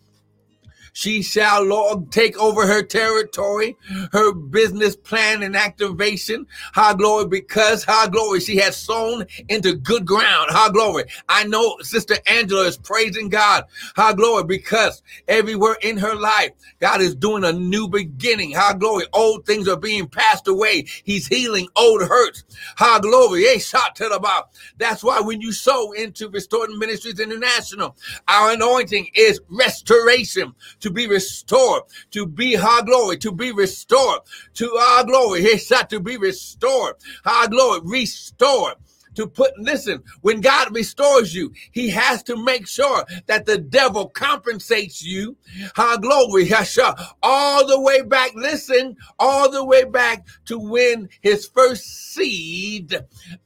she 0.92 1.22
shall, 1.22 1.64
Lord, 1.64 2.10
take 2.12 2.38
over 2.38 2.66
her 2.66 2.82
territory, 2.82 3.76
her 4.12 4.32
business 4.32 4.96
plan 4.96 5.42
and 5.42 5.56
activation. 5.56 6.46
High 6.72 6.94
glory, 6.94 7.26
because 7.26 7.84
high 7.84 8.08
glory, 8.08 8.40
she 8.40 8.56
has 8.58 8.76
sown 8.76 9.26
into 9.48 9.74
good 9.74 10.04
ground. 10.04 10.50
High 10.50 10.70
glory. 10.70 11.04
I 11.28 11.44
know 11.44 11.76
Sister 11.80 12.16
Angela 12.26 12.66
is 12.66 12.76
praising 12.76 13.28
God. 13.28 13.64
High 13.96 14.14
glory, 14.14 14.44
because 14.44 15.02
everywhere 15.28 15.76
in 15.82 15.96
her 15.98 16.14
life, 16.14 16.50
God 16.80 17.00
is 17.00 17.14
doing 17.14 17.44
a 17.44 17.52
new 17.52 17.88
beginning. 17.88 18.52
High 18.52 18.74
glory. 18.74 19.04
Old 19.12 19.46
things 19.46 19.68
are 19.68 19.76
being 19.76 20.08
passed 20.08 20.48
away. 20.48 20.86
He's 21.04 21.26
healing 21.26 21.68
old 21.76 22.02
hurts. 22.02 22.44
High 22.76 23.00
glory. 23.00 23.46
A 23.46 23.58
shot 23.58 23.96
to 23.96 24.08
the 24.08 24.18
bow. 24.18 24.44
That's 24.78 25.02
why 25.02 25.20
when 25.20 25.40
you 25.40 25.52
sow 25.52 25.92
into 25.92 26.28
Restored 26.30 26.70
Ministries 26.70 27.20
International, 27.20 27.96
our 28.28 28.52
anointing 28.52 29.08
is 29.14 29.40
restoration 29.48 30.54
to 30.80 30.89
be 30.90 31.06
restored, 31.06 31.82
to 32.10 32.26
be 32.26 32.54
high 32.54 32.82
glory, 32.82 33.16
to 33.18 33.32
be 33.32 33.52
restored, 33.52 34.20
to 34.54 34.70
our 34.76 35.04
glory. 35.04 35.42
He 35.42 35.58
said 35.58 35.84
to 35.90 36.00
be 36.00 36.16
restored, 36.16 36.96
high 37.24 37.46
glory, 37.46 37.80
restored 37.84 38.74
to 39.14 39.26
put 39.26 39.56
listen 39.58 40.02
when 40.20 40.40
god 40.40 40.74
restores 40.74 41.34
you 41.34 41.52
he 41.72 41.90
has 41.90 42.22
to 42.22 42.36
make 42.36 42.66
sure 42.66 43.04
that 43.26 43.46
the 43.46 43.58
devil 43.58 44.08
compensates 44.08 45.02
you 45.02 45.36
high 45.74 45.96
glory 45.96 46.48
Hasha, 46.48 46.96
all 47.22 47.66
the 47.66 47.80
way 47.80 48.02
back 48.02 48.32
listen 48.34 48.96
all 49.18 49.50
the 49.50 49.64
way 49.64 49.84
back 49.84 50.26
to 50.46 50.58
when 50.58 51.08
his 51.20 51.46
first 51.46 52.12
seed 52.12 52.94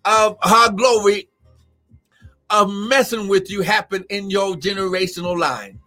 of 0.05 0.37
high 0.41 0.73
glory 0.73 1.29
of 2.51 2.71
messing 2.71 3.29
with 3.29 3.51
you 3.51 3.63
happened 3.63 4.05
in 4.11 4.31
your 4.31 4.55
generational 4.55 5.39
line 5.39 5.81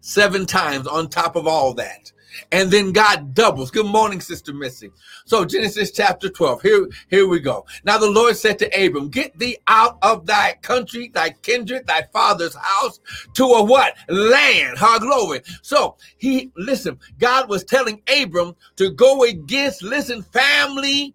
seven 0.00 0.46
times 0.46 0.86
on 0.86 1.08
top 1.08 1.36
of 1.36 1.46
all 1.46 1.74
that. 1.74 2.12
And 2.52 2.70
then 2.70 2.92
God 2.92 3.34
doubles. 3.34 3.70
Good 3.70 3.86
morning, 3.86 4.20
Sister 4.20 4.52
Missy. 4.52 4.90
So 5.26 5.44
Genesis 5.44 5.90
chapter 5.90 6.28
12. 6.28 6.62
Here, 6.62 6.88
here 7.08 7.28
we 7.28 7.40
go. 7.40 7.66
Now 7.84 7.98
the 7.98 8.10
Lord 8.10 8.36
said 8.36 8.58
to 8.60 8.86
Abram, 8.86 9.08
Get 9.08 9.38
thee 9.38 9.58
out 9.66 9.98
of 10.02 10.26
thy 10.26 10.54
country, 10.62 11.10
thy 11.12 11.30
kindred, 11.30 11.86
thy 11.86 12.04
father's 12.12 12.54
house, 12.54 13.00
to 13.34 13.44
a 13.44 13.64
what? 13.64 13.94
Land. 14.08 14.78
How 14.78 14.98
glory. 14.98 15.42
So 15.62 15.96
he 16.18 16.50
listen, 16.56 16.98
God 17.18 17.48
was 17.48 17.64
telling 17.64 18.00
Abram 18.08 18.54
to 18.76 18.90
go 18.90 19.24
against, 19.24 19.82
listen, 19.82 20.22
family 20.22 21.14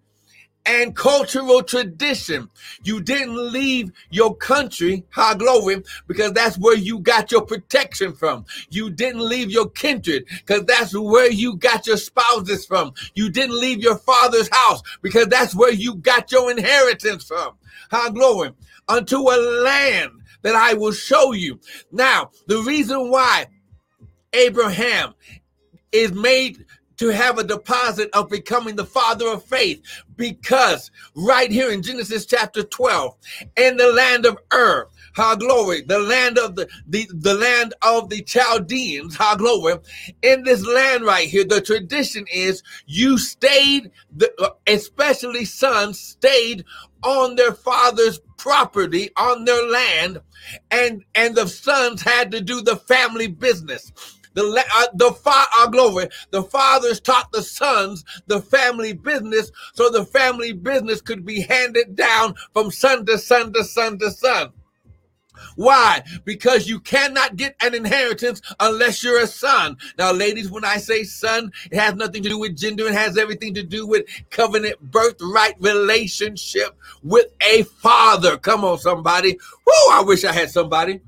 and 0.66 0.96
cultural 0.96 1.62
tradition. 1.62 2.50
You 2.84 3.02
didn't 3.02 3.52
leave 3.52 3.92
your 4.10 4.36
country, 4.36 5.04
high 5.12 5.36
glory, 5.36 5.84
because 6.08 6.34
that's 6.34 6.58
where 6.58 6.78
you 6.78 7.00
got 7.00 7.32
your 7.32 7.42
protection 7.42 8.14
from. 8.14 8.46
You 8.70 8.90
didn't 8.90 9.28
leave 9.28 9.52
your 9.52 9.70
kindred, 9.70 10.26
because 10.28 10.66
that's 10.66 10.98
where 10.98 11.32
you 11.32 11.58
got 11.58 11.86
your 11.86 11.98
spouses 11.98 12.66
from. 12.66 12.94
You 13.14 13.30
didn't 13.30 13.60
leave 13.60 13.80
your 13.80 13.98
father's 13.98 14.50
house, 14.52 14.82
because 15.02 15.28
that's 15.28 15.56
where 15.56 15.74
you 15.74 15.96
got 15.96 16.32
your 16.32 16.50
inheritance 16.52 17.26
from. 17.26 17.54
High 17.92 18.10
glory. 18.10 18.52
Unto 18.88 19.18
a 19.18 19.38
land 19.64 20.12
that 20.42 20.56
I 20.56 20.74
will 20.76 20.92
show 20.92 21.32
you. 21.32 21.60
Now, 21.92 22.30
the 22.48 22.60
reason 22.60 23.10
why 23.10 23.48
Abraham 24.34 25.14
is 25.92 26.12
made 26.12 26.66
to 26.98 27.10
have 27.10 27.38
a 27.40 27.44
deposit 27.44 28.10
of 28.14 28.30
becoming 28.30 28.76
the 28.76 28.86
father 28.86 29.28
of 29.28 29.44
faith. 29.46 29.82
Because 30.16 30.92
right 31.16 31.52
here 31.52 31.72
in 31.72 31.82
Genesis 31.84 32.26
chapter 32.26 32.64
12 32.64 33.16
in 33.58 33.78
the 33.78 33.92
land 33.94 34.26
of 34.26 34.38
Ur 34.54 34.90
how 35.14 35.36
glory 35.36 35.82
the 35.82 36.00
land 36.00 36.38
of 36.38 36.56
the, 36.56 36.68
the 36.88 37.08
the 37.14 37.34
land 37.34 37.74
of 37.84 38.10
the 38.10 38.22
Chaldeans 38.22 39.16
how 39.18 39.36
glory 39.36 39.76
in 40.22 40.44
this 40.44 40.66
land 40.66 41.04
right 41.06 41.28
here 41.28 41.46
the 41.46 41.62
tradition 41.62 42.26
is 42.34 42.64
you 42.86 43.18
stayed 43.18 43.92
the, 44.16 44.32
uh, 44.42 44.50
especially 44.68 45.46
sons 45.46 46.00
stayed 46.00 46.66
on 47.04 47.36
their 47.36 47.54
father's 47.54 48.20
property 48.38 49.10
on 49.18 49.46
their 49.46 49.66
land 49.70 50.22
and 50.72 51.04
and 51.16 51.36
the 51.36 51.48
sons 51.48 52.02
had 52.02 52.32
to 52.32 52.42
do 52.42 52.62
the 52.62 52.76
family 52.76 53.28
business 53.28 53.92
the 54.36 54.64
uh, 54.76 54.88
the 54.94 55.12
fa- 55.12 55.48
uh, 55.58 55.68
glory. 55.68 56.10
The 56.32 56.44
fathers 56.44 57.00
taught 57.00 57.32
the 57.32 57.42
sons 57.42 58.04
the 58.28 58.42
family 58.42 58.94
business, 58.94 59.52
so 59.74 59.90
the 59.90 60.06
family 60.06 60.54
business 60.54 61.02
could 61.02 61.26
be 61.26 61.42
handed 61.42 61.96
down 61.96 62.36
from 62.54 62.72
son 62.72 63.06
to 63.08 63.18
son 63.18 63.54
to 63.54 63.64
son 63.64 63.98
to 64.00 64.12
son. 64.12 64.52
Why? 65.56 66.04
Because 66.26 66.68
you 66.68 66.80
cannot 66.80 67.36
get 67.36 67.56
an 67.62 67.74
inheritance 67.74 68.42
unless 68.60 69.04
you're 69.04 69.22
a 69.22 69.28
son. 69.28 69.78
Now, 69.98 70.12
ladies, 70.12 70.52
when 70.52 70.66
I 70.66 70.78
say 70.78 71.04
son, 71.04 71.52
it 71.72 71.78
has 71.78 71.96
nothing 71.96 72.24
to 72.24 72.30
do 72.30 72.40
with 72.40 72.58
gender. 72.58 72.88
It 72.88 72.94
has 72.94 73.18
everything 73.18 73.54
to 73.56 73.64
do 73.64 73.88
with 73.88 74.06
covenant 74.30 74.80
birthright 74.92 75.56
relationship 75.60 76.78
with 77.04 77.28
a 77.42 77.64
father. 77.64 78.38
Come 78.38 78.66
on, 78.66 78.80
somebody. 78.80 79.38
Whoo, 79.66 79.92
I 79.92 80.04
wish 80.06 80.24
I 80.26 80.32
had 80.32 80.50
somebody. 80.52 81.02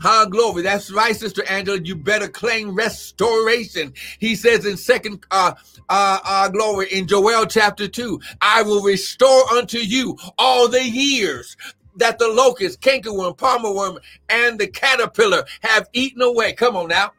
High 0.00 0.26
glory. 0.26 0.62
That's 0.62 0.90
right, 0.90 1.14
Sister 1.14 1.44
Angela. 1.48 1.78
You 1.78 1.94
better 1.94 2.28
claim 2.28 2.74
restoration. 2.74 3.92
He 4.18 4.34
says 4.34 4.64
in 4.64 4.76
second 4.76 5.24
uh 5.30 5.54
uh, 5.88 6.18
uh 6.24 6.48
glory 6.48 6.86
in 6.90 7.06
Joel 7.06 7.46
chapter 7.46 7.86
2, 7.86 8.20
I 8.40 8.62
will 8.62 8.82
restore 8.82 9.52
unto 9.52 9.78
you 9.78 10.16
all 10.38 10.68
the 10.68 10.82
years 10.82 11.56
that 11.96 12.18
the 12.18 12.28
locust, 12.28 12.80
cankerworm, 12.80 13.36
palmer 13.36 13.72
worm, 13.72 13.98
and 14.28 14.58
the 14.58 14.68
caterpillar 14.68 15.44
have 15.62 15.88
eaten 15.92 16.22
away. 16.22 16.54
Come 16.54 16.76
on 16.76 16.88
now. 16.88 17.12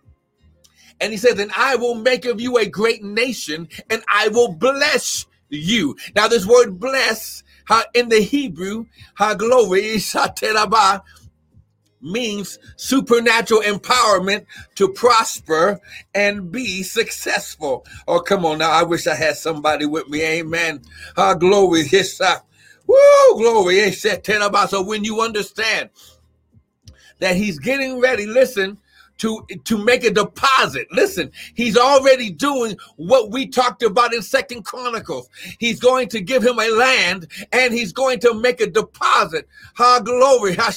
And 1.00 1.12
he 1.12 1.18
says, 1.18 1.40
and 1.40 1.52
I 1.56 1.76
will 1.76 1.96
make 1.96 2.26
of 2.26 2.40
you 2.40 2.58
a 2.58 2.66
great 2.66 3.04
nation, 3.04 3.68
and 3.90 4.04
I 4.08 4.28
will 4.30 4.54
bless 4.54 5.26
you. 5.50 5.98
Now, 6.16 6.28
this 6.28 6.46
word 6.46 6.80
bless 6.80 7.44
uh, 7.70 7.84
in 7.94 8.10
the 8.10 8.22
Hebrew, 8.22 8.86
ha 9.16 9.34
glory, 9.34 10.00
means 12.02 12.60
supernatural 12.78 13.62
empowerment 13.62 14.46
to 14.76 14.90
prosper 14.90 15.80
and 16.14 16.52
be 16.52 16.84
successful. 16.84 17.86
Oh, 18.08 18.20
come 18.20 18.46
on 18.46 18.60
now. 18.60 18.72
I 18.72 18.84
wish 18.84 19.08
I 19.08 19.16
had 19.16 19.38
somebody 19.38 19.86
with 19.86 20.08
me. 20.10 20.24
Amen. 20.24 20.82
Ah, 21.18 21.34
glory. 21.34 21.84
Yes, 21.92 22.20
uh, 22.20 22.38
woo, 22.88 22.98
glory. 23.36 23.92
So 23.92 24.84
when 24.84 25.04
you 25.04 25.22
understand 25.22 25.90
that 27.20 27.36
he's 27.36 27.60
getting 27.60 28.00
ready, 28.00 28.26
listen, 28.26 28.78
to, 29.22 29.46
to 29.66 29.78
make 29.78 30.04
a 30.04 30.10
deposit. 30.10 30.88
Listen, 30.92 31.32
he's 31.54 31.78
already 31.78 32.32
doing 32.32 32.76
what 32.96 33.30
we 33.30 33.46
talked 33.46 33.84
about 33.84 34.16
in 34.16 34.24
Second 34.24 34.64
Chronicles. 34.66 35.30
He's 35.60 35.80
going 35.80 36.10
to 36.10 36.22
give 36.22 36.44
him 36.44 36.58
a 36.58 36.68
land 36.70 37.28
and 37.52 37.72
he's 37.72 37.94
going 37.94 38.20
to 38.22 38.34
make 38.34 38.62
a 38.62 38.68
deposit. 38.68 39.48
Ha 39.76 40.00
glory. 40.00 40.56
Ha. 40.56 40.72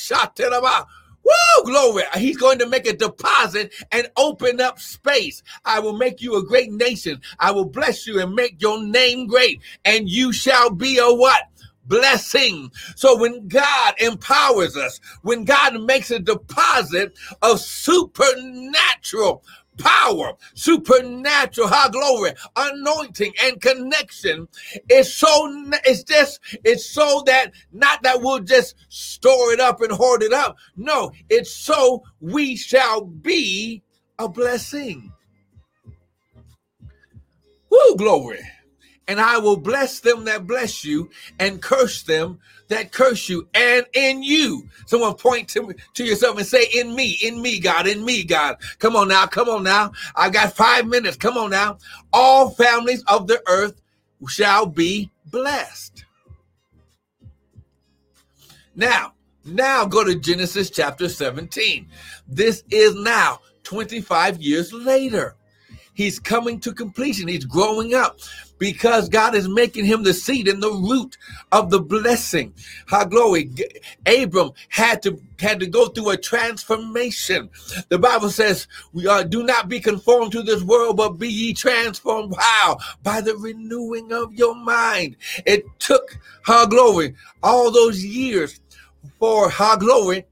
Woo, 1.25 1.65
glory. 1.65 2.03
He's 2.17 2.37
going 2.37 2.59
to 2.59 2.69
make 2.69 2.87
a 2.87 2.97
deposit 2.97 3.73
and 3.93 4.11
open 4.17 4.61
up 4.61 4.79
space. 4.79 5.43
I 5.65 5.81
will 5.81 5.97
make 5.97 6.21
you 6.21 6.37
a 6.37 6.45
great 6.45 6.71
nation. 6.71 7.21
I 7.39 7.51
will 7.51 7.65
bless 7.65 8.07
you 8.07 8.21
and 8.21 8.35
make 8.35 8.61
your 8.61 8.83
name 8.83 9.27
great. 9.27 9.63
And 9.85 10.09
you 10.09 10.33
shall 10.33 10.71
be 10.71 10.99
a 10.99 11.13
what? 11.13 11.45
blessing. 11.87 12.71
So 12.97 13.19
when 13.19 13.47
God 13.49 13.95
empowers 13.99 14.77
us, 14.77 15.01
when 15.23 15.45
God 15.45 15.83
makes 15.83 16.11
a 16.11 16.19
deposit 16.19 17.17
of 17.43 17.61
supernatural 17.61 19.45
power, 19.79 20.33
supernatural, 20.55 21.69
high 21.69 21.89
glory, 21.91 22.33
anointing, 22.57 23.33
and 23.45 23.61
connection. 23.61 24.49
It's 24.89 25.13
so, 25.13 25.29
it's 25.85 26.03
just, 26.03 26.41
it's 26.65 26.87
so 26.87 27.23
that 27.27 27.53
not 27.73 28.03
that 28.03 28.21
we'll 28.21 28.41
just 28.41 28.75
store 28.89 29.53
it 29.53 29.61
up 29.61 29.81
and 29.81 29.93
hoard 29.93 30.23
it 30.23 30.33
up. 30.33 30.57
No, 30.77 31.13
it's 31.29 31.55
so 31.55 32.03
we 32.21 32.57
shall 32.57 33.03
be 33.05 33.83
a 34.19 34.29
blessing. 34.29 35.13
Woo, 37.71 37.97
glory 37.97 38.41
and 39.07 39.21
I 39.21 39.39
will 39.39 39.57
bless 39.57 40.01
them 40.01 40.25
that 40.25 40.47
bless 40.47 40.85
you 40.85 41.11
and 41.39 41.61
curse 41.61 42.03
them 42.03 42.41
that 42.69 42.93
curse 42.93 43.29
you 43.29 43.49
and 43.55 43.85
in 43.93 44.23
you. 44.23 44.69
Someone 44.87 45.15
point 45.15 45.49
to, 45.51 45.75
to 45.95 46.05
yourself 46.05 46.39
and 46.39 46.47
say, 46.47 46.67
in 46.75 46.95
me, 46.95 47.19
in 47.23 47.41
me, 47.41 47.61
God, 47.61 47.87
in 47.87 48.05
me, 48.05 48.25
God. 48.25 48.57
Come 48.79 48.97
on 48.97 49.09
now, 49.09 49.27
come 49.27 49.49
on 49.49 49.63
now. 49.63 49.93
I 50.17 50.31
got 50.31 50.57
five 50.57 50.87
minutes. 50.87 51.17
Come 51.17 51.37
on 51.37 51.51
now. 51.51 51.79
All 52.13 52.51
families 52.51 53.03
of 53.07 53.27
the 53.27 53.43
earth 53.49 53.81
shall 54.29 54.67
be 54.67 55.11
blessed. 55.27 56.05
Now, 58.75 59.13
now 59.45 59.85
go 59.85 60.03
to 60.05 60.15
Genesis 60.15 60.71
chapter 60.71 61.09
17. 61.09 61.87
This 62.27 62.65
is 62.71 62.95
now 62.95 63.41
25 63.65 64.41
years 64.43 64.73
later. 64.73 65.37
He's 65.93 66.19
coming 66.19 66.59
to 66.61 66.73
completion. 66.73 67.29
He's 67.29 67.45
growing 67.45 67.95
up 67.95 68.19
because 68.65 69.11
God 69.11 69.35
is 69.35 69.47
making 69.47 69.85
him 69.85 70.05
the 70.05 70.15
seed 70.15 70.49
and 70.49 70.63
the 70.63 70.71
root 70.71 71.19
of 71.53 71.69
the 71.69 71.81
blessing. 71.81 72.55
How 72.87 73.05
glory. 73.05 73.51
Abram 74.07 74.53
had 74.71 75.03
to 75.03 75.21
had 75.39 75.61
to 75.61 75.67
go 75.67 75.89
through 75.89 76.09
a 76.09 76.17
transformation. 76.17 77.51
The 77.91 77.99
Bible 77.99 78.31
says, 78.31 78.67
"We 78.95 79.07
are 79.07 79.23
do 79.23 79.43
not 79.43 79.69
be 79.69 79.81
conformed 79.81 80.33
to 80.33 80.43
this 80.43 80.63
world, 80.63 80.97
but 80.97 81.19
be 81.19 81.29
ye 81.29 81.53
transformed." 81.53 82.35
How? 82.39 82.79
By 83.03 83.21
the 83.21 83.37
renewing 83.37 84.11
of 84.15 84.33
your 84.33 84.55
mind. 84.55 85.17
It 85.45 85.67
took 85.79 86.17
her 86.45 86.65
glory 86.65 87.17
all 87.43 87.71
those 87.71 88.03
years 88.03 88.61
for 89.19 89.51
her 89.51 89.77
glory 89.77 90.25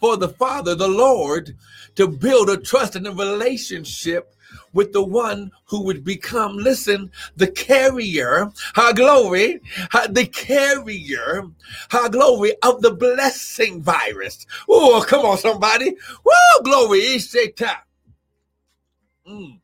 for 0.00 0.16
the 0.16 0.30
Father, 0.30 0.74
the 0.74 0.88
Lord, 0.88 1.56
to 1.94 2.08
build 2.08 2.50
a 2.50 2.56
trust 2.56 2.96
and 2.96 3.06
a 3.06 3.12
relationship 3.12 4.34
with 4.72 4.92
the 4.92 5.02
one 5.02 5.50
who 5.66 5.82
would 5.84 6.04
become, 6.04 6.56
listen, 6.56 7.10
the 7.36 7.48
carrier, 7.48 8.50
her 8.74 8.92
glory, 8.92 9.60
her, 9.90 10.08
the 10.08 10.26
carrier, 10.26 11.44
her 11.90 12.08
glory 12.08 12.54
of 12.62 12.82
the 12.82 12.92
blessing 12.92 13.82
virus. 13.82 14.46
Oh, 14.68 15.04
come 15.06 15.24
on, 15.24 15.38
somebody. 15.38 15.96
Whoa, 16.24 16.62
glory. 16.62 17.00
Mm. 19.28 19.61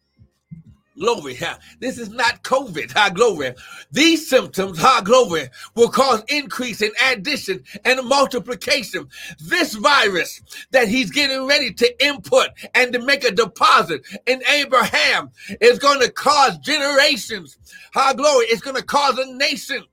Glory. 0.98 1.38
This 1.80 1.98
is 1.98 2.10
not 2.10 2.42
COVID. 2.42 2.92
High 2.92 3.10
glory. 3.10 3.54
These 3.92 4.28
symptoms, 4.28 4.78
high 4.78 5.02
glory, 5.02 5.48
will 5.74 5.88
cause 5.88 6.22
increase 6.28 6.82
in 6.82 6.90
addition 7.10 7.62
and 7.84 8.06
multiplication. 8.06 9.08
This 9.40 9.74
virus 9.74 10.40
that 10.72 10.88
he's 10.88 11.10
getting 11.10 11.46
ready 11.46 11.72
to 11.72 12.04
input 12.04 12.48
and 12.74 12.92
to 12.92 13.00
make 13.00 13.24
a 13.24 13.30
deposit 13.30 14.02
in 14.26 14.42
Abraham 14.50 15.30
is 15.60 15.78
going 15.78 16.00
to 16.00 16.10
cause 16.10 16.58
generations. 16.58 17.56
High 17.94 18.14
glory. 18.14 18.46
It's 18.46 18.62
going 18.62 18.76
to 18.76 18.82
cause 18.82 19.18
a 19.18 19.32
nation 19.34 19.84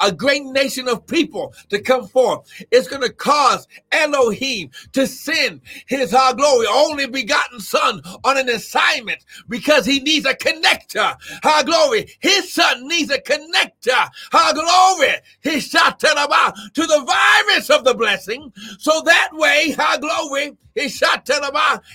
a 0.00 0.12
great 0.12 0.44
nation 0.44 0.88
of 0.88 1.06
people 1.06 1.54
to 1.68 1.80
come 1.80 2.06
forth. 2.06 2.50
It's 2.70 2.88
going 2.88 3.02
to 3.02 3.12
cause 3.12 3.66
Elohim 3.92 4.70
to 4.92 5.06
send 5.06 5.60
his 5.86 6.14
our 6.14 6.34
glory, 6.34 6.66
only 6.70 7.06
begotten 7.06 7.60
son 7.60 8.02
on 8.24 8.38
an 8.38 8.48
assignment 8.48 9.24
because 9.48 9.86
he 9.86 10.00
needs 10.00 10.26
a 10.26 10.34
connector. 10.34 11.16
Our 11.44 11.64
glory. 11.64 12.10
His 12.20 12.52
son 12.52 12.86
needs 12.88 13.10
a 13.10 13.20
connector. 13.20 14.08
Our 14.32 14.54
glory. 14.54 15.14
He 15.42 15.60
shot 15.60 16.00
to 16.00 16.08
the 16.08 17.04
virus 17.06 17.70
of 17.70 17.84
the 17.84 17.94
blessing. 17.94 18.52
So 18.78 19.00
that 19.02 19.30
way, 19.32 19.74
our 19.78 19.98
glory, 19.98 20.56
he 20.74 20.88
shot 20.88 21.28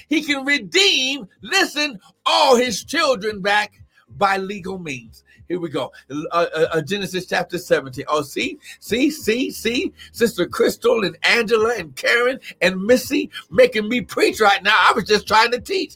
he 0.07 0.23
can 0.23 0.45
redeem, 0.45 1.27
listen, 1.41 1.99
all 2.25 2.55
his 2.55 2.83
children 2.83 3.41
back 3.41 3.81
by 4.09 4.37
legal 4.37 4.79
means. 4.79 5.23
Here 5.47 5.59
we 5.59 5.69
go. 5.69 5.91
Uh, 6.09 6.23
uh, 6.31 6.67
uh, 6.73 6.81
Genesis 6.81 7.27
chapter 7.27 7.57
17. 7.57 8.05
Oh, 8.07 8.23
see, 8.23 8.57
see, 8.79 9.11
see, 9.11 9.51
see, 9.51 9.93
Sister 10.11 10.47
Crystal 10.47 11.03
and 11.05 11.17
Angela 11.23 11.75
and 11.77 11.95
Karen 11.95 12.39
and 12.61 12.81
Missy 12.81 13.29
making 13.51 13.87
me 13.87 14.01
preach 14.01 14.39
right 14.39 14.63
now. 14.63 14.75
I 14.75 14.93
was 14.93 15.05
just 15.05 15.27
trying 15.27 15.51
to 15.51 15.61
teach. 15.61 15.95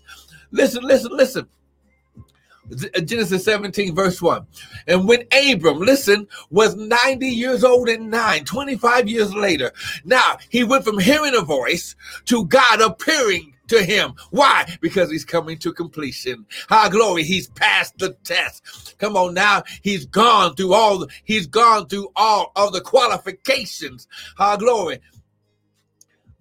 Listen, 0.52 0.84
listen, 0.84 1.12
listen. 1.16 1.48
Uh, 2.72 3.02
Genesis 3.02 3.44
17, 3.46 3.96
verse 3.96 4.22
1. 4.22 4.46
And 4.88 5.08
when 5.08 5.24
Abram, 5.32 5.80
listen, 5.80 6.28
was 6.52 6.76
90 6.76 7.28
years 7.28 7.64
old 7.64 7.90
and 7.90 8.12
nine, 8.12 8.46
25 8.46 9.08
years 9.08 9.34
later, 9.34 9.72
now 10.06 10.38
he 10.50 10.64
went 10.64 10.84
from 10.84 11.00
hearing 11.00 11.36
a 11.36 11.42
voice 11.42 11.96
to 12.26 12.46
God 12.46 12.82
appearing 12.82 13.56
to 13.70 13.84
him. 13.84 14.14
Why? 14.32 14.78
Because 14.82 15.10
he's 15.10 15.26
coming 15.26 15.58
to 15.60 15.74
completion. 15.74 16.46
High 16.68 16.90
glory. 16.90 17.24
He's 17.24 17.48
passed 17.50 17.98
the 17.98 18.14
test. 18.24 18.96
Come 19.00 19.16
on 19.16 19.34
now. 19.34 19.64
He's 19.82 20.06
gone 20.06 20.56
through 20.56 20.74
all, 20.74 21.08
he's 21.24 21.48
gone 21.48 21.88
through 21.88 22.10
all 22.16 22.52
of 22.56 22.74
the 22.74 22.82
qualifications. 22.82 24.08
High 24.38 24.58
glory. 24.58 25.00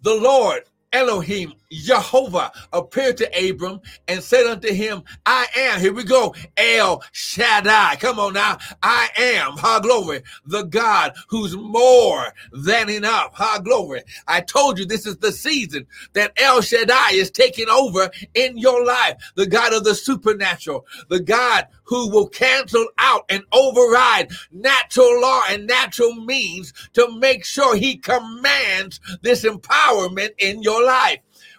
The 0.03 0.14
Lord 0.14 0.62
Elohim, 0.93 1.55
Jehovah, 1.70 2.50
appeared 2.72 3.16
to 3.18 3.48
Abram 3.48 3.81
and 4.07 4.22
said 4.22 4.46
unto 4.46 4.72
him, 4.72 5.02
I 5.26 5.46
am, 5.57 5.81
here 5.81 5.92
we 5.92 6.04
go, 6.04 6.35
El 6.57 7.02
Shaddai. 7.12 7.96
Come 7.96 8.18
on 8.18 8.35
now. 8.35 8.59
I 8.83 9.09
am, 9.16 9.52
ha 9.52 9.81
glory, 9.81 10.22
the 10.46 10.62
God 10.62 11.12
who's 11.28 11.57
more 11.57 12.33
than 12.52 12.88
enough. 12.88 13.35
Ha 13.35 13.61
glory. 13.62 14.02
I 14.26 14.40
told 14.40 14.78
you 14.78 14.87
this 14.87 15.07
is 15.07 15.18
the 15.18 15.33
season 15.33 15.87
that 16.14 16.33
El 16.38 16.62
Shaddai 16.62 17.11
is 17.12 17.31
taking 17.31 17.68
over 17.68 18.11
in 18.35 18.57
your 18.57 18.85
life. 18.85 19.16
The 19.37 19.46
God 19.46 19.74
of 19.74 19.85
the 19.85 19.94
supernatural, 19.94 20.87
the 21.09 21.20
God 21.20 21.66
who 21.85 22.11
will 22.11 22.28
cancel 22.28 22.87
out 22.98 23.24
and 23.28 23.42
override 23.52 24.31
natural 24.52 25.20
law 25.20 25.42
and 25.50 25.66
natural 25.66 26.14
means 26.14 26.72
to 26.94 27.11
make 27.18 27.44
sure 27.44 27.76
he 27.76 27.96
commands 27.96 29.00
this 29.22 29.44
empowerment 29.44 30.31
in 30.38 30.62
your 30.62 30.85
life. 30.85 31.18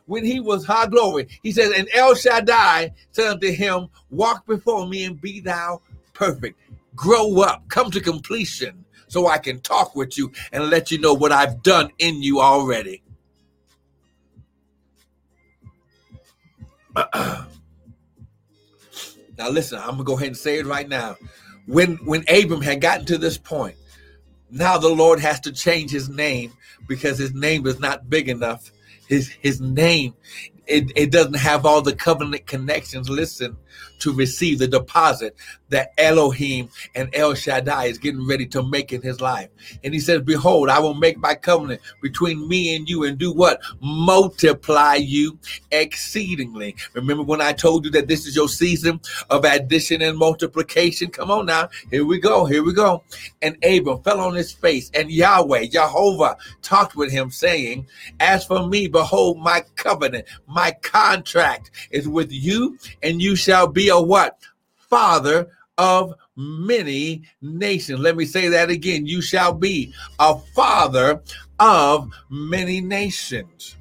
When 0.09 0.25
he 0.25 0.39
was 0.39 0.65
high 0.65 0.87
glory, 0.87 1.27
he 1.43 1.51
says, 1.51 1.71
And 1.77 1.87
El 1.93 2.15
Shaddai 2.15 2.93
said 3.11 3.27
unto 3.27 3.51
him, 3.51 3.89
Walk 4.09 4.43
before 4.47 4.87
me 4.87 5.03
and 5.03 5.21
be 5.21 5.39
thou 5.39 5.83
perfect. 6.13 6.59
Grow 6.95 7.41
up, 7.41 7.69
come 7.69 7.91
to 7.91 8.01
completion, 8.01 8.83
so 9.07 9.27
I 9.27 9.37
can 9.37 9.59
talk 9.59 9.95
with 9.95 10.17
you 10.17 10.31
and 10.51 10.71
let 10.71 10.89
you 10.89 10.97
know 10.97 11.13
what 11.13 11.31
I've 11.31 11.61
done 11.61 11.91
in 11.99 12.23
you 12.23 12.41
already. 12.41 13.03
Now 19.37 19.49
listen, 19.49 19.79
I'm 19.79 19.91
gonna 19.91 20.03
go 20.03 20.17
ahead 20.17 20.27
and 20.27 20.37
say 20.37 20.59
it 20.59 20.65
right 20.65 20.89
now. 20.89 21.15
When 21.65 21.95
when 22.03 22.25
Abram 22.27 22.61
had 22.61 22.81
gotten 22.81 23.05
to 23.05 23.17
this 23.17 23.37
point, 23.37 23.77
now 24.51 24.77
the 24.77 24.89
Lord 24.89 25.21
has 25.21 25.39
to 25.41 25.53
change 25.53 25.91
his 25.91 26.09
name 26.09 26.51
because 26.89 27.17
his 27.17 27.33
name 27.33 27.65
is 27.65 27.79
not 27.79 28.09
big 28.09 28.27
enough. 28.27 28.69
His 29.09 29.27
his 29.41 29.59
name 29.59 30.13
it, 30.69 30.91
it 30.95 31.11
doesn't 31.11 31.35
have 31.35 31.65
all 31.65 31.81
the 31.81 31.95
covenant 31.95 32.45
connections. 32.45 33.09
Listen, 33.09 33.57
to 33.99 34.13
receive 34.13 34.59
the 34.59 34.67
deposit 34.67 35.35
that 35.69 35.93
Elohim 35.97 36.69
and 36.95 37.09
El 37.13 37.33
Shaddai 37.33 37.85
is 37.85 37.97
getting 37.97 38.27
ready 38.27 38.45
to 38.47 38.63
make 38.63 38.91
in 38.91 39.01
his 39.01 39.21
life. 39.21 39.49
And 39.83 39.93
he 39.93 39.99
says, 39.99 40.21
Behold, 40.21 40.69
I 40.69 40.79
will 40.79 40.93
make 40.93 41.17
my 41.17 41.35
covenant 41.35 41.81
between 42.01 42.47
me 42.47 42.75
and 42.75 42.89
you 42.89 43.03
and 43.03 43.17
do 43.17 43.31
what? 43.31 43.61
Multiply 43.81 44.95
you 44.95 45.37
exceedingly. 45.71 46.75
Remember 46.93 47.23
when 47.23 47.41
I 47.41 47.53
told 47.53 47.85
you 47.85 47.91
that 47.91 48.07
this 48.07 48.25
is 48.25 48.35
your 48.35 48.49
season 48.49 48.99
of 49.29 49.45
addition 49.45 50.01
and 50.01 50.17
multiplication? 50.17 51.09
Come 51.11 51.31
on 51.31 51.45
now. 51.45 51.69
Here 51.91 52.05
we 52.05 52.19
go. 52.19 52.45
Here 52.45 52.63
we 52.63 52.73
go. 52.73 53.03
And 53.41 53.63
Abram 53.63 54.01
fell 54.01 54.19
on 54.19 54.35
his 54.35 54.51
face, 54.51 54.89
and 54.93 55.11
Yahweh, 55.11 55.67
Jehovah, 55.67 56.37
talked 56.61 56.95
with 56.95 57.11
him, 57.11 57.29
saying, 57.29 57.87
As 58.19 58.45
for 58.45 58.67
me, 58.67 58.87
behold, 58.87 59.37
my 59.39 59.63
covenant, 59.75 60.25
my 60.47 60.71
contract 60.81 61.71
is 61.91 62.07
with 62.07 62.31
you, 62.31 62.77
and 63.03 63.21
you 63.21 63.35
shall 63.35 63.58
be 63.67 63.89
a 63.89 63.99
what? 63.99 64.39
Father 64.75 65.49
of 65.77 66.13
many 66.35 67.23
nations. 67.41 67.99
Let 67.99 68.15
me 68.15 68.25
say 68.25 68.47
that 68.49 68.69
again. 68.69 69.05
You 69.05 69.21
shall 69.21 69.53
be 69.53 69.93
a 70.19 70.37
father 70.55 71.21
of 71.59 72.11
many 72.29 72.81
nations. 72.81 73.75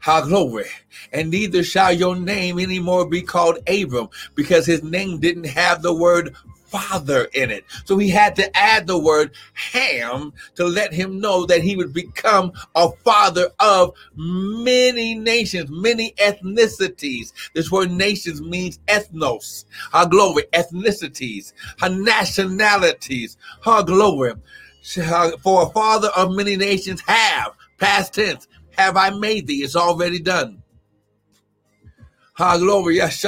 How 0.00 0.22
glory. 0.22 0.66
And 1.12 1.30
neither 1.30 1.62
shall 1.62 1.92
your 1.92 2.16
name 2.16 2.58
anymore 2.58 3.08
be 3.08 3.22
called 3.22 3.58
Abram, 3.68 4.08
because 4.34 4.64
his 4.64 4.82
name 4.82 5.18
didn't 5.18 5.44
have 5.44 5.82
the 5.82 5.94
word 5.94 6.34
father 6.68 7.28
in 7.34 7.50
it. 7.50 7.64
So 7.84 7.98
he 7.98 8.08
had 8.08 8.36
to 8.36 8.56
add 8.56 8.86
the 8.86 8.98
word 8.98 9.32
Ham 9.54 10.32
to 10.56 10.64
let 10.64 10.92
him 10.92 11.20
know 11.20 11.46
that 11.46 11.62
he 11.62 11.76
would 11.76 11.92
become 11.92 12.52
a 12.74 12.90
father 13.04 13.50
of 13.58 13.94
many 14.14 15.14
nations, 15.14 15.70
many 15.70 16.12
ethnicities. 16.12 17.32
This 17.54 17.70
word 17.70 17.90
nations 17.90 18.40
means 18.40 18.78
ethnos, 18.88 19.64
her 19.92 20.06
glory, 20.06 20.44
ethnicities, 20.52 21.52
her 21.80 21.88
nationalities, 21.88 23.36
her 23.64 23.82
glory. 23.82 24.34
For 25.42 25.62
a 25.62 25.70
father 25.70 26.08
of 26.16 26.34
many 26.34 26.56
nations 26.56 27.02
have, 27.06 27.52
past 27.78 28.14
tense, 28.14 28.48
have 28.76 28.96
I 28.96 29.10
made 29.10 29.46
thee. 29.46 29.62
It's 29.62 29.76
already 29.76 30.20
done. 30.20 30.62
Her 32.34 32.58
glory, 32.58 32.96
yes, 32.96 33.24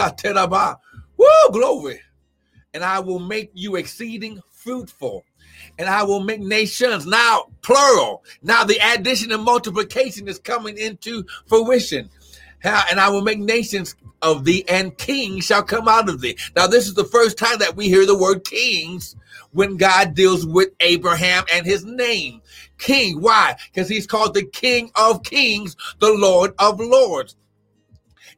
Woo, 1.17 1.27
glory 1.53 2.01
and 2.75 2.85
I 2.85 3.01
will 3.01 3.19
make 3.19 3.51
you 3.55 3.77
exceeding 3.77 4.41
fruitful. 4.51 5.25
And 5.79 5.89
I 5.89 6.03
will 6.03 6.21
make 6.21 6.41
nations 6.41 7.07
now 7.07 7.47
plural. 7.63 8.25
Now 8.43 8.65
the 8.65 8.79
addition 8.95 9.33
and 9.33 9.43
multiplication 9.43 10.29
is 10.29 10.39
coming 10.39 10.79
into 10.79 11.25
fruition. 11.47 12.11
And 12.63 13.01
I 13.01 13.09
will 13.09 13.23
make 13.23 13.39
nations 13.39 13.95
of 14.23 14.45
thee, 14.45 14.65
and 14.69 14.97
kings 14.99 15.47
shall 15.47 15.63
come 15.63 15.89
out 15.89 16.09
of 16.09 16.21
thee. 16.21 16.37
Now, 16.55 16.67
this 16.67 16.87
is 16.87 16.95
the 16.95 17.05
first 17.05 17.39
time 17.39 17.59
that 17.59 17.75
we 17.75 17.89
hear 17.89 18.05
the 18.05 18.19
word 18.19 18.45
kings 18.45 19.17
when 19.53 19.77
God 19.79 20.15
deals 20.15 20.47
with 20.47 20.69
Abraham 20.81 21.45
and 21.53 21.65
his 21.65 21.85
name. 21.85 22.43
King. 22.79 23.21
Why? 23.21 23.57
Because 23.73 23.89
he's 23.89 24.07
called 24.07 24.35
the 24.35 24.45
King 24.45 24.91
of 24.95 25.23
Kings, 25.23 25.77
the 26.01 26.13
Lord 26.13 26.53
of 26.59 26.79
Lords. 26.81 27.35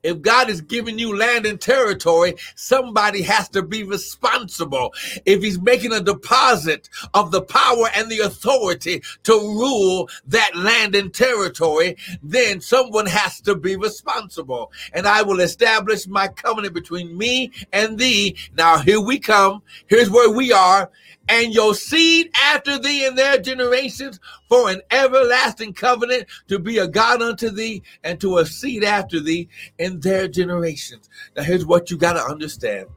If 0.02 0.20
God 0.20 0.50
is 0.50 0.60
giving 0.60 0.98
you 0.98 1.16
land 1.16 1.46
and 1.46 1.60
territory, 1.60 2.34
somebody 2.54 3.22
has 3.22 3.48
to 3.50 3.62
be 3.62 3.84
responsible. 3.84 4.92
If 5.24 5.42
He's 5.42 5.60
making 5.60 5.92
a 5.92 6.00
deposit 6.00 6.88
of 7.14 7.30
the 7.30 7.42
power 7.42 7.88
and 7.94 8.10
the 8.10 8.20
authority 8.20 9.02
to 9.24 9.32
rule 9.32 10.08
that 10.26 10.56
land 10.56 10.94
and 10.94 11.12
territory, 11.12 11.96
then 12.22 12.60
someone 12.60 13.06
has 13.06 13.40
to 13.42 13.54
be 13.54 13.76
responsible. 13.76 14.72
And 14.92 15.06
I 15.06 15.22
will 15.22 15.40
establish 15.40 16.06
my 16.06 16.28
covenant 16.28 16.74
between 16.74 17.16
me 17.16 17.52
and 17.72 17.98
thee. 17.98 18.36
Now, 18.56 18.78
here 18.78 19.00
we 19.00 19.18
come. 19.18 19.62
Here's 19.86 20.10
where 20.10 20.30
we 20.30 20.52
are 20.52 20.90
and 21.32 21.54
your 21.54 21.74
seed 21.74 22.30
after 22.34 22.78
thee 22.78 23.06
in 23.06 23.14
their 23.14 23.38
generations 23.38 24.20
for 24.50 24.68
an 24.68 24.82
everlasting 24.90 25.72
covenant 25.72 26.26
to 26.46 26.58
be 26.58 26.76
a 26.76 26.86
God 26.86 27.22
unto 27.22 27.48
thee 27.48 27.82
and 28.04 28.20
to 28.20 28.36
a 28.36 28.44
seed 28.44 28.84
after 28.84 29.18
thee 29.18 29.48
in 29.78 30.00
their 30.00 30.28
generations. 30.28 31.08
Now, 31.34 31.44
here's 31.44 31.64
what 31.64 31.90
you 31.90 31.96
got 31.96 32.12
to 32.14 32.22
understand. 32.22 32.88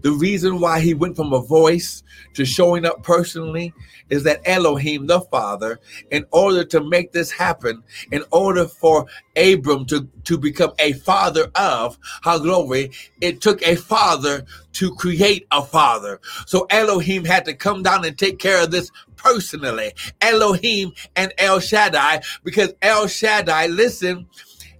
The 0.00 0.12
reason 0.12 0.60
why 0.60 0.80
he 0.80 0.94
went 0.94 1.16
from 1.16 1.32
a 1.32 1.40
voice 1.40 2.02
to 2.34 2.44
showing 2.44 2.84
up 2.84 3.02
personally 3.02 3.72
is 4.10 4.22
that 4.24 4.40
Elohim, 4.44 5.06
the 5.06 5.20
Father, 5.20 5.80
in 6.10 6.24
order 6.32 6.64
to 6.64 6.82
make 6.82 7.12
this 7.12 7.30
happen, 7.30 7.82
in 8.10 8.24
order 8.30 8.66
for 8.66 9.06
Abram 9.36 9.86
to, 9.86 10.08
to 10.24 10.36
become 10.36 10.72
a 10.78 10.92
father 10.92 11.50
of 11.54 11.98
how 12.22 12.38
glory, 12.38 12.90
it 13.20 13.40
took 13.40 13.62
a 13.62 13.76
father 13.76 14.44
to 14.74 14.94
create 14.94 15.46
a 15.50 15.62
father. 15.62 16.20
So 16.46 16.66
Elohim 16.70 17.24
had 17.24 17.44
to 17.46 17.54
come 17.54 17.82
down 17.82 18.04
and 18.04 18.18
take 18.18 18.38
care 18.38 18.62
of 18.62 18.70
this 18.70 18.90
personally. 19.16 19.92
Elohim 20.20 20.92
and 21.16 21.32
El 21.38 21.60
Shaddai, 21.60 22.22
because 22.44 22.74
El 22.82 23.06
Shaddai, 23.06 23.68
listen, 23.68 24.26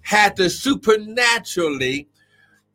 had 0.02 0.36
to 0.36 0.50
supernaturally 0.50 2.08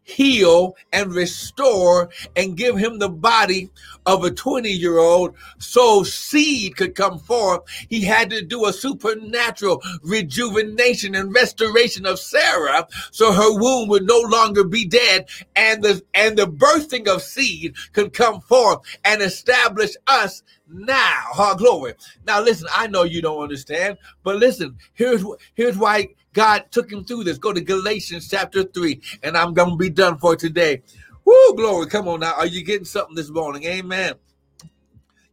heal 0.07 0.75
and 0.93 1.13
restore 1.13 2.09
and 2.35 2.55
give 2.55 2.77
him 2.77 2.97
the 2.97 3.09
body 3.09 3.69
of 4.05 4.23
a 4.23 4.31
20 4.31 4.69
year 4.69 4.97
old 4.97 5.35
so 5.59 6.01
seed 6.01 6.77
could 6.77 6.95
come 6.95 7.19
forth. 7.19 7.61
He 7.89 8.01
had 8.01 8.29
to 8.29 8.41
do 8.41 8.65
a 8.65 8.73
supernatural 8.73 9.83
rejuvenation 10.03 11.13
and 11.13 11.33
restoration 11.35 12.05
of 12.05 12.19
Sarah 12.19 12.87
so 13.11 13.33
her 13.33 13.59
womb 13.59 13.89
would 13.89 14.07
no 14.07 14.21
longer 14.21 14.63
be 14.63 14.85
dead 14.85 15.27
and 15.57 15.83
the 15.83 16.01
and 16.13 16.37
the 16.37 16.47
birthing 16.47 17.07
of 17.07 17.21
seed 17.21 17.75
could 17.91 18.13
come 18.13 18.39
forth 18.39 18.79
and 19.03 19.21
establish 19.21 19.91
us 20.07 20.41
now. 20.69 21.23
Her 21.35 21.55
glory. 21.55 21.95
Now 22.25 22.41
listen, 22.41 22.67
I 22.73 22.87
know 22.87 23.03
you 23.03 23.21
don't 23.21 23.43
understand, 23.43 23.97
but 24.23 24.37
listen, 24.37 24.77
here's 24.93 25.25
here's 25.55 25.77
why 25.77 26.07
God 26.37 26.65
took 26.69 26.91
him 26.91 27.03
through 27.03 27.23
this. 27.23 27.39
Go 27.39 27.51
to 27.51 27.59
Galatians 27.59 28.29
chapter 28.29 28.61
3, 28.61 29.01
and 29.23 29.35
I'm 29.35 29.55
going 29.55 29.71
to 29.71 29.75
be 29.75 29.89
done 29.89 30.19
for 30.19 30.35
today. 30.35 30.83
Woo, 31.25 31.55
glory. 31.55 31.87
Come 31.87 32.07
on 32.07 32.19
now. 32.19 32.33
Are 32.33 32.45
you 32.45 32.63
getting 32.63 32.85
something 32.85 33.15
this 33.15 33.31
morning? 33.31 33.63
Amen. 33.63 34.13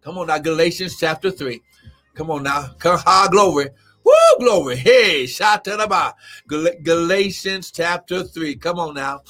Come 0.01 0.17
on 0.17 0.29
now, 0.29 0.39
Galatians 0.39 0.97
chapter 0.99 1.31
3. 1.31 1.61
Come 2.15 2.31
on 2.31 2.43
now. 2.45 2.71
Come, 2.79 2.99
high 2.99 3.29
glory. 3.31 3.69
Woo, 4.03 4.15
glory. 4.39 4.77
Hey, 4.77 5.25
shataraba. 5.25 6.15
Gal- 6.49 6.81
Galatians 6.83 7.71
chapter 7.71 8.25
3. 8.25 8.57
Come 8.57 8.79
on 8.79 8.95
now. 8.95 9.21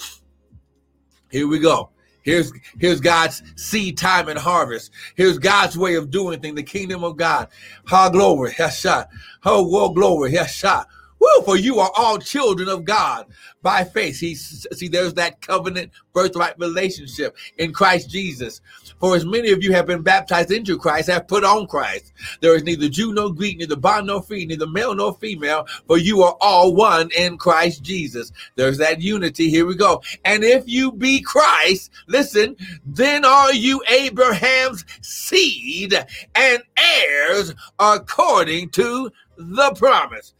Here 1.28 1.48
we 1.48 1.58
go. 1.58 1.90
Here's 2.22 2.52
here's 2.78 3.00
God's 3.00 3.42
seed 3.56 3.98
time 3.98 4.28
and 4.28 4.38
harvest. 4.38 4.92
Here's 5.16 5.38
God's 5.38 5.76
way 5.76 5.96
of 5.96 6.10
doing 6.12 6.40
things, 6.40 6.54
the 6.54 6.62
kingdom 6.62 7.02
of 7.02 7.16
God. 7.16 7.48
Ha 7.86 8.10
glory. 8.10 8.54
Yes, 8.58 8.80
shot. 8.80 9.08
Oh, 9.44 9.90
glory. 9.92 10.32
Yes, 10.32 10.54
shot. 10.54 10.86
Woo, 11.24 11.42
for 11.44 11.56
you 11.56 11.78
are 11.80 11.90
all 11.96 12.18
children 12.18 12.68
of 12.68 12.84
God 12.84 13.26
by 13.62 13.82
faith. 13.82 14.20
He 14.20 14.34
see, 14.34 14.88
there's 14.88 15.14
that 15.14 15.40
covenant 15.40 15.90
birthright 16.12 16.58
relationship 16.58 17.34
in 17.56 17.72
Christ 17.72 18.10
Jesus. 18.10 18.60
For 19.00 19.16
as 19.16 19.24
many 19.24 19.50
of 19.50 19.62
you 19.62 19.72
have 19.72 19.86
been 19.86 20.02
baptized 20.02 20.50
into 20.50 20.76
Christ, 20.76 21.08
have 21.08 21.26
put 21.26 21.42
on 21.42 21.66
Christ. 21.66 22.12
There 22.42 22.54
is 22.54 22.64
neither 22.64 22.90
Jew 22.90 23.14
nor 23.14 23.32
Greek, 23.32 23.56
neither 23.56 23.76
bond 23.76 24.08
nor 24.08 24.22
free, 24.22 24.44
neither 24.44 24.66
male 24.66 24.94
nor 24.94 25.14
female, 25.14 25.66
for 25.86 25.96
you 25.96 26.22
are 26.22 26.36
all 26.42 26.74
one 26.74 27.08
in 27.16 27.38
Christ 27.38 27.82
Jesus. 27.82 28.30
There's 28.56 28.76
that 28.78 29.00
unity. 29.00 29.48
Here 29.48 29.64
we 29.64 29.76
go. 29.76 30.02
And 30.26 30.44
if 30.44 30.64
you 30.66 30.92
be 30.92 31.22
Christ, 31.22 31.90
listen, 32.06 32.54
then 32.84 33.24
are 33.24 33.54
you 33.54 33.82
Abraham's 33.88 34.84
seed 35.00 35.94
and 36.34 36.62
heirs 36.76 37.54
according 37.78 38.70
to 38.70 39.10
the 39.36 39.72
promise. 39.74 40.34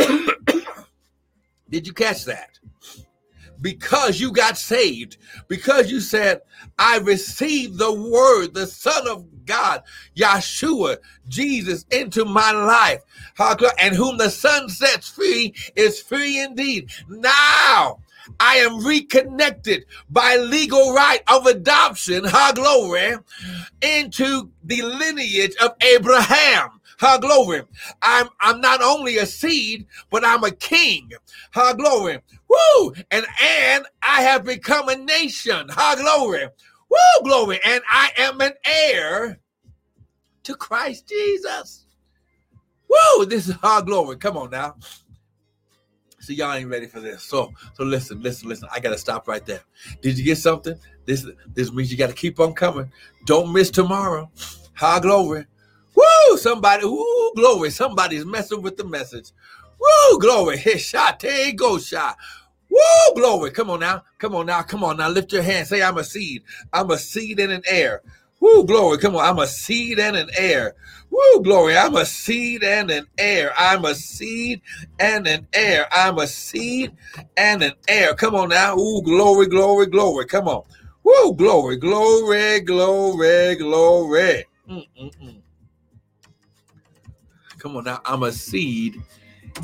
Did 1.70 1.86
you 1.86 1.92
catch 1.92 2.24
that? 2.24 2.58
Because 3.60 4.20
you 4.20 4.32
got 4.32 4.56
saved, 4.56 5.18
because 5.46 5.90
you 5.90 6.00
said, 6.00 6.40
I 6.78 6.98
received 6.98 7.78
the 7.78 7.92
word, 7.92 8.54
the 8.54 8.66
Son 8.66 9.06
of 9.06 9.26
God, 9.44 9.82
Yeshua, 10.16 10.96
Jesus, 11.28 11.84
into 11.90 12.24
my 12.24 12.52
life. 12.52 13.02
And 13.78 13.94
whom 13.94 14.16
the 14.16 14.30
Son 14.30 14.68
sets 14.68 15.10
free 15.10 15.54
is 15.76 16.00
free 16.00 16.40
indeed. 16.40 16.90
Now, 17.08 17.98
I 18.38 18.56
am 18.56 18.84
reconnected 18.84 19.86
by 20.08 20.36
legal 20.36 20.94
right 20.94 21.22
of 21.28 21.46
adoption, 21.46 22.24
her 22.24 22.52
glory, 22.54 23.16
into 23.82 24.50
the 24.64 24.82
lineage 24.82 25.56
of 25.56 25.74
Abraham. 25.82 26.79
Her 27.00 27.18
glory. 27.18 27.62
I'm 28.02 28.28
I'm 28.40 28.60
not 28.60 28.82
only 28.82 29.16
a 29.16 29.24
seed, 29.24 29.86
but 30.10 30.22
I'm 30.22 30.44
a 30.44 30.50
king. 30.50 31.10
Her 31.52 31.74
glory. 31.74 32.20
Woo! 32.46 32.92
And 33.10 33.24
and 33.42 33.86
I 34.02 34.20
have 34.20 34.44
become 34.44 34.90
a 34.90 34.96
nation. 34.96 35.70
Her 35.70 35.96
glory. 35.96 36.46
Woo! 36.90 37.24
Glory. 37.24 37.58
And 37.64 37.82
I 37.88 38.10
am 38.18 38.38
an 38.42 38.52
heir 38.66 39.40
to 40.42 40.54
Christ 40.54 41.08
Jesus. 41.08 41.86
Woo! 42.86 43.24
This 43.24 43.48
is 43.48 43.54
her 43.62 43.80
glory. 43.80 44.16
Come 44.18 44.36
on 44.36 44.50
now. 44.50 44.76
So 46.20 46.34
y'all 46.34 46.52
ain't 46.52 46.68
ready 46.68 46.86
for 46.86 47.00
this. 47.00 47.22
So 47.22 47.50
so 47.72 47.82
listen, 47.82 48.20
listen, 48.20 48.46
listen. 48.46 48.68
I 48.70 48.78
gotta 48.78 48.98
stop 48.98 49.26
right 49.26 49.46
there. 49.46 49.62
Did 50.02 50.18
you 50.18 50.24
get 50.24 50.36
something? 50.36 50.78
This 51.06 51.26
this 51.54 51.72
means 51.72 51.90
you 51.90 51.96
gotta 51.96 52.12
keep 52.12 52.38
on 52.40 52.52
coming. 52.52 52.92
Don't 53.24 53.54
miss 53.54 53.70
tomorrow. 53.70 54.30
High 54.74 55.00
glory. 55.00 55.46
Woo! 56.00 56.38
Somebody, 56.38 56.86
woo, 56.86 57.32
glory. 57.36 57.70
Somebody's 57.70 58.26
messing 58.26 58.62
with 58.62 58.78
the 58.78 58.84
message. 58.84 59.32
Woo, 59.80 60.20
glory. 60.20 60.58
Hit 60.58 60.80
shot. 60.80 61.20
There 61.20 61.52
go 61.54 61.78
shot. 61.78 62.16
Woo, 62.70 63.14
glory. 63.16 63.52
Come 63.52 63.70
on 63.70 63.80
now. 63.80 64.04
Come 64.18 64.34
on 64.34 64.46
now. 64.46 64.62
Come 64.62 64.84
on 64.84 64.98
now. 64.98 65.10
Lift 65.10 65.32
your 65.32 65.42
hand. 65.42 65.68
Say, 65.68 65.82
I'm 65.82 65.98
a 65.98 66.04
seed. 66.04 66.44
I'm 66.72 66.90
a 66.90 66.98
seed 66.98 67.40
in 67.40 67.50
an 67.50 67.62
heir. 67.68 68.02
Woo, 68.40 68.64
glory. 68.66 68.98
Come 68.98 69.16
on. 69.16 69.24
I'm 69.26 69.38
a 69.40 69.46
seed 69.48 69.98
and 70.00 70.16
an 70.16 70.30
heir. 70.38 70.74
Woo, 71.10 71.42
glory. 71.42 71.76
I'm 71.76 71.96
a 71.96 72.06
seed 72.06 72.64
and 72.64 72.90
an 72.90 73.06
heir. 73.18 73.52
I'm 73.58 73.84
a 73.84 73.94
seed 73.94 74.62
and 75.00 75.26
an 75.28 75.48
heir. 75.54 75.88
I'm 75.92 76.18
a 76.18 76.26
seed 76.28 76.92
and 77.36 77.62
an 77.62 77.74
heir. 77.88 78.14
Come 78.14 78.36
on 78.36 78.50
now. 78.50 78.76
Ooh, 78.78 79.02
glory, 79.02 79.48
glory, 79.48 79.86
glory. 79.86 80.26
Come 80.26 80.48
on. 80.48 80.64
Woo, 81.04 81.34
glory, 81.34 81.76
glory, 81.78 82.60
glory, 82.60 83.56
glory. 83.56 84.46
Mm-mm-mm. 84.70 85.42
Come 87.60 87.76
on 87.76 87.84
now. 87.84 88.00
I'm 88.06 88.22
a 88.22 88.32
seed 88.32 89.02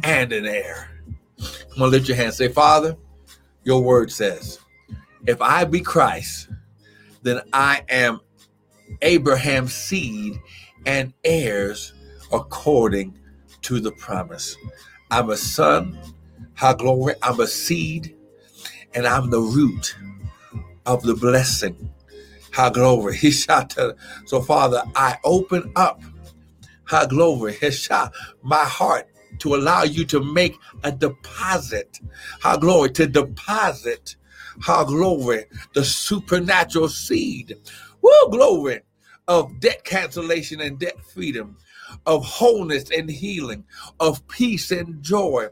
and 0.04 0.30
an 0.30 0.44
heir. 0.44 0.90
Come 1.72 1.85
on, 1.85 1.90
lift 1.90 2.09
your 2.09 2.16
hand. 2.16 2.35
Say, 2.35 2.48
Father, 2.48 2.94
your 3.64 3.82
word 3.82 4.12
says, 4.12 4.59
if 5.26 5.40
I 5.40 5.64
be 5.64 5.80
Christ, 5.80 6.50
then 7.22 7.40
I 7.54 7.82
am 7.88 8.20
Abraham's 9.00 9.72
seed 9.72 10.38
and 10.85 11.14
heirs 11.24 11.94
according 12.32 13.18
to 13.62 13.80
the 13.80 13.92
promise. 13.92 14.56
I'm 15.11 15.30
a 15.30 15.37
son, 15.37 15.98
how 16.52 16.74
glory, 16.74 17.14
I'm 17.22 17.40
a 17.40 17.46
seed, 17.46 18.14
and 18.94 19.06
I'm 19.06 19.30
the 19.30 19.40
root 19.40 19.96
of 20.85 21.02
the 21.02 21.14
blessing. 21.14 21.90
How 22.50 22.68
glory. 22.68 23.16
He 23.16 23.30
shot. 23.32 23.74
So, 24.26 24.42
Father, 24.42 24.82
I 24.94 25.16
open 25.24 25.72
up 25.76 26.02
how 26.87 27.07
glory, 27.07 27.55
Hesha, 27.55 28.11
my 28.42 28.64
heart 28.64 29.09
to 29.40 29.55
allow 29.55 29.83
you 29.83 30.05
to 30.07 30.22
make 30.22 30.59
a 30.83 30.92
deposit. 30.92 32.01
How 32.40 32.57
glory, 32.57 32.90
to 32.92 33.07
deposit, 33.07 34.16
how 34.61 34.85
glory, 34.85 35.44
the 35.75 35.85
supernatural 35.85 36.88
seed. 36.88 37.57
Woo, 38.03 38.31
glory 38.31 38.81
of 39.29 39.59
debt 39.61 39.85
cancellation 39.85 40.61
and 40.61 40.79
debt 40.79 40.96
freedom, 41.12 41.57
of 42.07 42.25
wholeness 42.25 42.90
and 42.90 43.11
healing, 43.11 43.64
of 44.01 44.27
peace 44.29 44.70
and 44.70 45.03
joy. 45.03 45.46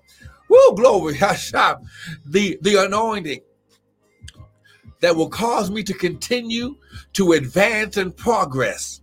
Woo, 0.49 0.75
glory, 0.77 1.17
Hashem, 1.17 1.77
the, 2.25 2.59
the 2.63 2.85
anointing 2.85 3.41
that 5.01 5.17
will 5.17 5.29
cause 5.29 5.71
me 5.71 5.83
to 5.83 5.95
continue 5.95 6.77
to 7.15 7.33
advance 7.33 7.97
and 7.97 8.17
progress. 8.17 9.01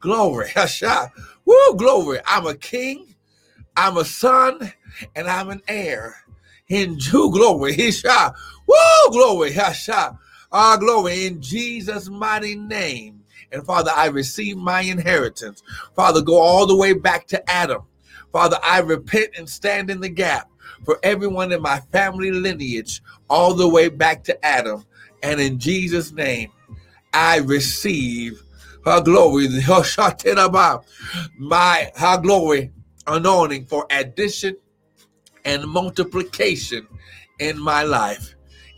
Glory, 0.00 0.48
Hashem. 0.54 1.08
Woo, 1.46 1.76
glory. 1.76 2.20
I'm 2.26 2.46
a 2.46 2.54
king, 2.56 3.14
I'm 3.76 3.96
a 3.96 4.04
son, 4.04 4.72
and 5.14 5.28
I'm 5.28 5.50
an 5.50 5.62
heir. 5.68 6.16
In 6.68 6.98
Jew 6.98 7.30
glory, 7.30 7.74
Hisha. 7.74 8.34
Woo, 8.66 9.10
glory, 9.12 9.52
Hasha. 9.52 10.18
Ah, 10.52 10.76
glory 10.76 11.26
in 11.26 11.40
Jesus' 11.40 12.08
mighty 12.08 12.56
name. 12.56 13.22
And 13.52 13.64
Father, 13.64 13.92
I 13.94 14.06
receive 14.06 14.56
my 14.56 14.80
inheritance. 14.82 15.62
Father, 15.94 16.22
go 16.22 16.38
all 16.38 16.66
the 16.66 16.76
way 16.76 16.92
back 16.92 17.28
to 17.28 17.50
Adam. 17.50 17.82
Father, 18.32 18.58
I 18.64 18.80
repent 18.80 19.30
and 19.38 19.48
stand 19.48 19.90
in 19.90 20.00
the 20.00 20.08
gap 20.08 20.50
for 20.84 20.98
everyone 21.02 21.52
in 21.52 21.62
my 21.62 21.80
family 21.92 22.32
lineage, 22.32 23.02
all 23.30 23.54
the 23.54 23.68
way 23.68 23.88
back 23.88 24.24
to 24.24 24.46
Adam. 24.46 24.84
And 25.22 25.40
in 25.40 25.58
Jesus' 25.58 26.12
name, 26.12 26.50
I 27.12 27.38
receive 27.38 28.42
her 28.86 29.02
glory, 29.02 29.48
my 31.38 31.90
her 31.96 32.20
glory 32.20 32.72
anointing 33.06 33.66
for 33.66 33.86
addition 33.90 34.56
and 35.44 35.64
multiplication 35.66 36.86
in 37.40 37.58
my 37.58 37.82
life. 37.82 38.34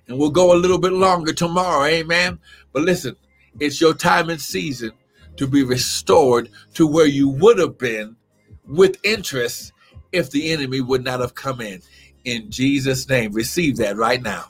And 0.08 0.18
we'll 0.18 0.30
go 0.30 0.52
a 0.52 0.58
little 0.58 0.80
bit 0.80 0.94
longer 0.94 1.32
tomorrow. 1.32 1.84
Amen. 1.84 2.40
But 2.72 2.82
listen, 2.82 3.14
it's 3.60 3.80
your 3.80 3.94
time 3.94 4.30
and 4.30 4.40
season 4.40 4.90
to 5.36 5.46
be 5.46 5.62
restored 5.62 6.48
to 6.74 6.88
where 6.88 7.06
you 7.06 7.28
would 7.28 7.60
have 7.60 7.78
been 7.78 8.16
with 8.66 8.98
interest 9.04 9.72
if 10.12 10.30
the 10.30 10.52
enemy 10.52 10.80
would 10.80 11.04
not 11.04 11.20
have 11.20 11.34
come 11.34 11.60
in. 11.60 11.82
In 12.24 12.50
Jesus' 12.50 13.08
name, 13.08 13.32
receive 13.32 13.76
that 13.78 13.96
right 13.96 14.22
now. 14.22 14.46